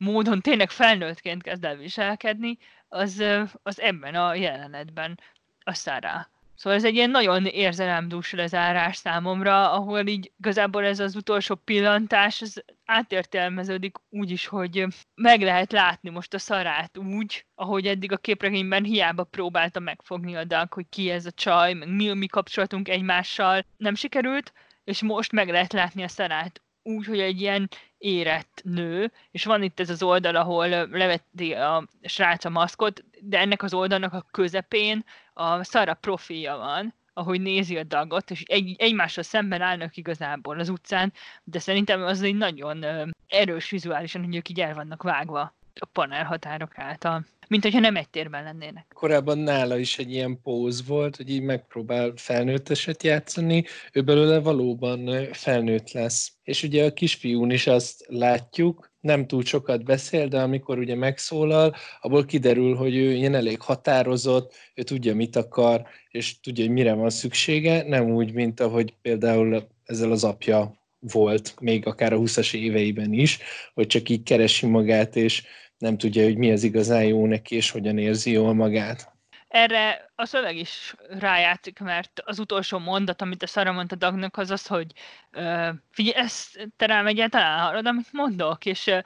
[0.00, 3.24] módon tényleg felnőttként kezd el viselkedni, az,
[3.62, 5.20] az ebben a jelenetben
[5.62, 6.24] a Sarah.
[6.54, 12.40] Szóval ez egy ilyen nagyon érzelemdús lezárás számomra, ahol így igazából ez az utolsó pillantás,
[12.40, 18.16] ez átértelmeződik úgy is, hogy meg lehet látni most a szarát úgy, ahogy eddig a
[18.16, 22.26] képregényben hiába próbálta megfogni a Doug, hogy ki ez a csaj, meg mi a mi
[22.26, 24.52] kapcsolatunk egymással, nem sikerült,
[24.84, 27.68] és most meg lehet látni a szarát úgy, hogy egy ilyen
[27.98, 33.38] érett nő, és van itt ez az oldal, ahol leveti a srác a maszkot, de
[33.38, 38.74] ennek az oldalnak a közepén a Szara profilja van, ahogy nézi a dagot, és egy,
[38.78, 41.12] egymással szemben állnak igazából az utcán,
[41.44, 42.84] de szerintem az egy nagyon
[43.26, 47.96] erős vizuálisan, hogy ők így el vannak vágva a panel határok által mint hogyha nem
[47.96, 48.86] egy térben lennének.
[48.94, 55.28] Korábban nála is egy ilyen póz volt, hogy így megpróbál felnőtteset játszani, ő belőle valóban
[55.32, 56.32] felnőtt lesz.
[56.42, 61.74] És ugye a kisfiún is azt látjuk, nem túl sokat beszél, de amikor ugye megszólal,
[62.00, 66.92] abból kiderül, hogy ő ilyen elég határozott, ő tudja, mit akar, és tudja, hogy mire
[66.92, 72.54] van szüksége, nem úgy, mint ahogy például ezzel az apja volt, még akár a 20-as
[72.54, 73.38] éveiben is,
[73.74, 75.42] hogy csak így keresi magát, és
[75.80, 79.12] nem tudja, hogy mi az igazán jó neki, és hogyan érzi jól magát.
[79.48, 84.50] Erre a szöveg is rájátszik, mert az utolsó mondat, amit a Szara mondta Dagnak, az
[84.50, 84.92] az, hogy
[85.32, 88.98] uh, figyelj, ezt te rám egyáltalán hallod, amit mondok, és, uh,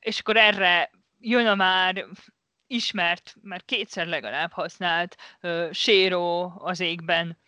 [0.00, 0.90] és akkor erre
[1.20, 2.04] jön a már
[2.66, 7.38] ismert, már kétszer legalább használt uh, séró az égben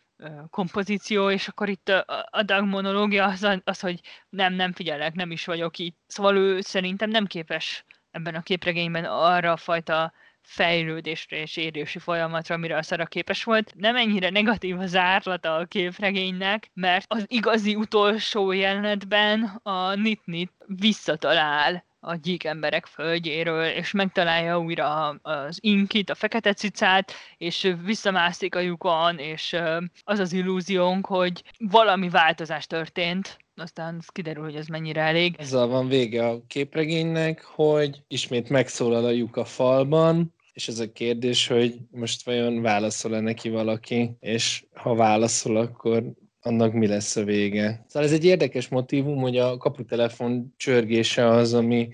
[0.50, 5.30] kompozíció, és akkor itt a, a Doug monológia az, az, hogy nem, nem figyelek, nem
[5.30, 5.98] is vagyok itt.
[6.06, 12.54] Szóval ő szerintem nem képes ebben a képregényben arra a fajta fejlődésre és érési folyamatra,
[12.54, 13.74] amire a Szara képes volt.
[13.76, 21.86] Nem ennyire negatív az árlata a képregénynek, mert az igazi utolsó jelenetben a Nit-Nit visszatalál
[22.00, 28.60] a gyík emberek földjéről, és megtalálja újra az inkit, a fekete cicát, és visszamászik a
[28.60, 29.56] lyukon, és
[30.04, 35.34] az az illúziónk, hogy valami változás történt, aztán kiderül, hogy ez mennyire elég.
[35.38, 40.92] Azzal van vége a képregénynek, hogy ismét megszólal a lyuk a falban, és ez a
[40.92, 46.04] kérdés, hogy most vajon válaszol-e neki valaki, és ha válaszol, akkor
[46.40, 47.84] annak mi lesz a vége.
[47.86, 51.88] Szóval ez egy érdekes motivum, hogy a kaputelefon csörgése az, ami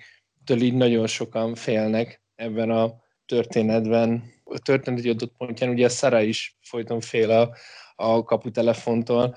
[0.50, 2.94] így nagyon sokan félnek ebben a
[3.26, 4.32] történetben.
[4.44, 7.50] a történet egy adott pontján, ugye a Szara is folyton fél a,
[7.94, 9.36] a kaputelefontól,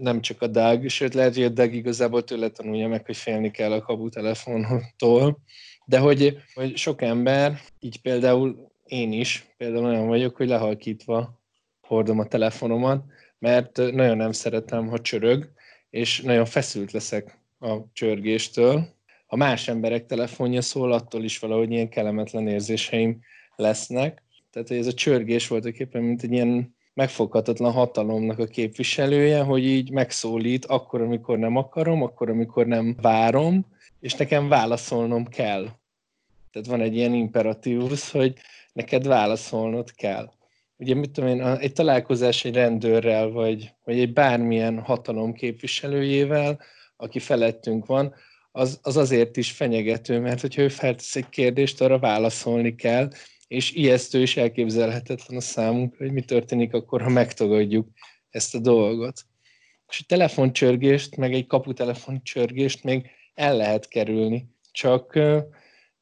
[0.00, 3.50] nem csak a Doug, sőt lehet, hogy a Doug igazából tőle tanulja meg, hogy félni
[3.50, 5.38] kell a kaputelefontól,
[5.84, 11.40] de hogy, hogy sok ember, így például én is, például olyan vagyok, hogy lehalkítva
[11.80, 13.04] hordom a telefonomat,
[13.38, 15.50] mert nagyon nem szeretem, ha csörög,
[15.90, 18.94] és nagyon feszült leszek a csörgéstől.
[19.26, 23.20] Ha más emberek telefonja szól, attól is valahogy ilyen kellemetlen érzéseim
[23.56, 24.22] lesznek.
[24.50, 29.90] Tehát, hogy ez a csörgés voltaképpen, mint egy ilyen megfoghatatlan hatalomnak a képviselője, hogy így
[29.90, 33.66] megszólít akkor, amikor nem akarom, akkor, amikor nem várom,
[34.00, 35.68] és nekem válaszolnom kell.
[36.52, 38.34] Tehát van egy ilyen imperatívus, hogy
[38.72, 40.30] neked válaszolnod kell.
[40.76, 46.60] Ugye, mit tudom én, egy találkozás egy rendőrrel, vagy, vagy egy bármilyen hatalom képviselőjével,
[46.96, 48.14] aki felettünk van,
[48.52, 53.10] az, az azért is fenyegető, mert hogyha ő feltesz egy kérdést, arra válaszolni kell,
[53.48, 57.88] és ijesztő és elképzelhetetlen a számunkra, hogy mi történik akkor, ha megtagadjuk
[58.30, 59.20] ezt a dolgot.
[59.88, 65.18] És egy telefoncsörgést, meg egy kaputelefoncsörgést még el lehet kerülni, csak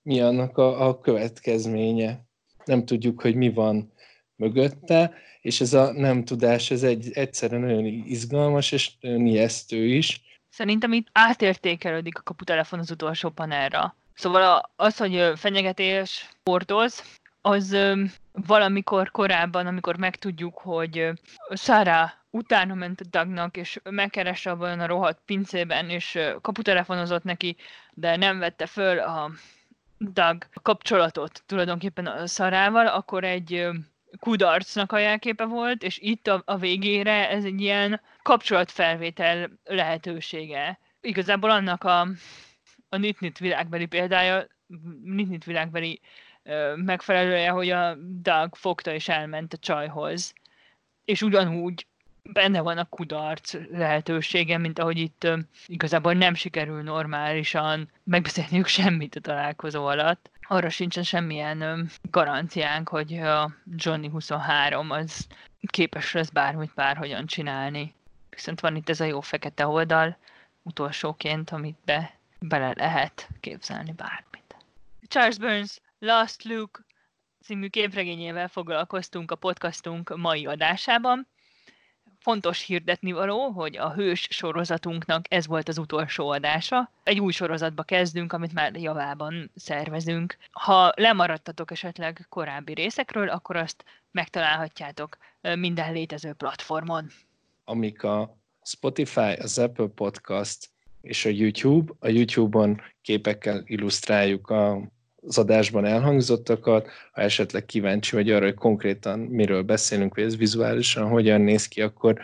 [0.02, 2.24] mi annak a, a következménye.
[2.64, 3.92] Nem tudjuk, hogy mi van
[4.36, 10.22] mögötte, és ez a nem tudás, ez egy egyszerűen nagyon izgalmas és nagyon ijesztő is.
[10.50, 13.96] Szerintem itt átértékelődik a kaputelefon az utolsó panelra.
[14.14, 17.02] Szóval az, hogy fenyegetés hordoz,
[17.46, 17.76] az
[18.32, 21.10] valamikor korábban, amikor megtudjuk, hogy
[21.48, 27.56] Szára utána ment a Dagnak, és megkeresse abban a rohadt pincében, és kaputelefonozott neki,
[27.92, 29.30] de nem vette föl a
[29.98, 33.68] Dag kapcsolatot tulajdonképpen a Szarával, akkor egy
[34.18, 40.78] kudarcnak a jelképe volt, és itt a, a végére ez egy ilyen kapcsolatfelvétel lehetősége.
[41.00, 42.00] Igazából annak a,
[42.88, 44.46] a Nitnit világbeli példája,
[45.02, 46.00] Nitnit világbeli
[46.74, 50.32] megfelelője, hogy a Doug fogta és elment a csajhoz.
[51.04, 51.86] És ugyanúgy
[52.32, 55.28] benne van a kudarc lehetősége, mint ahogy itt
[55.66, 60.30] igazából nem sikerül normálisan megbeszélniük semmit a találkozó alatt.
[60.48, 65.26] Arra sincsen semmilyen garanciánk, hogy a Johnny 23 az
[65.66, 67.94] képes lesz bármit bárhogyan csinálni.
[68.30, 70.16] Viszont van itt ez a jó fekete oldal,
[70.62, 74.56] utolsóként, amit be, bele lehet képzelni bármit.
[75.08, 76.80] Charles Burns Last Luke
[77.42, 81.26] című képregényével foglalkoztunk a podcastunk mai adásában.
[82.18, 86.90] Fontos hirdetni való, hogy a Hős sorozatunknak ez volt az utolsó adása.
[87.02, 90.36] Egy új sorozatba kezdünk, amit már javában szervezünk.
[90.50, 97.10] Ha lemaradtatok esetleg korábbi részekről, akkor azt megtalálhatjátok minden létező platformon.
[97.64, 100.70] Amik a Spotify, az Apple Podcast
[101.00, 101.92] és a YouTube.
[101.98, 104.92] A YouTube-on képekkel illusztráljuk a
[105.26, 111.08] az adásban elhangzottakat, ha esetleg kíváncsi vagy arra, hogy konkrétan miről beszélünk, vagy ez vizuálisan
[111.08, 112.18] hogyan néz ki, akkor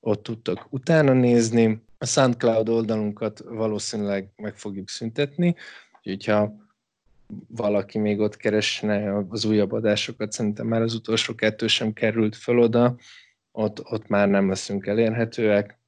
[0.00, 1.84] ott tudtok utána nézni.
[1.98, 5.54] A SoundCloud oldalunkat valószínűleg meg fogjuk szüntetni,
[5.98, 6.54] úgyhogy ha
[7.48, 12.58] valaki még ott keresne az újabb adásokat, szerintem már az utolsó kettő sem került föl
[12.58, 12.96] oda,
[13.52, 15.78] ott, ott már nem leszünk elérhetőek.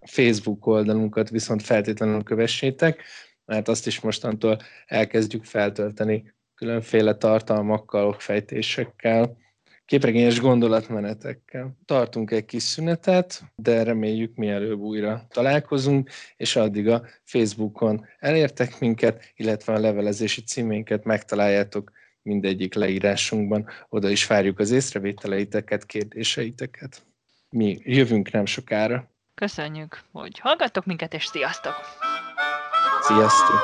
[0.00, 3.02] Facebook oldalunkat viszont feltétlenül kövessétek,
[3.46, 9.36] mert azt is mostantól elkezdjük feltölteni különféle tartalmakkal, okfejtésekkel,
[9.84, 11.76] képregényes gondolatmenetekkel.
[11.84, 19.32] Tartunk egy kis szünetet, de reméljük mielőbb újra találkozunk, és addig a Facebookon elértek minket,
[19.36, 21.92] illetve a levelezési címénket megtaláljátok
[22.22, 23.68] mindegyik leírásunkban.
[23.88, 27.06] Oda is várjuk az észrevételeiteket, kérdéseiteket.
[27.48, 29.10] Mi jövünk nem sokára.
[29.34, 31.74] Köszönjük, hogy hallgattok minket, és sziasztok!
[33.06, 33.62] Sziasztok!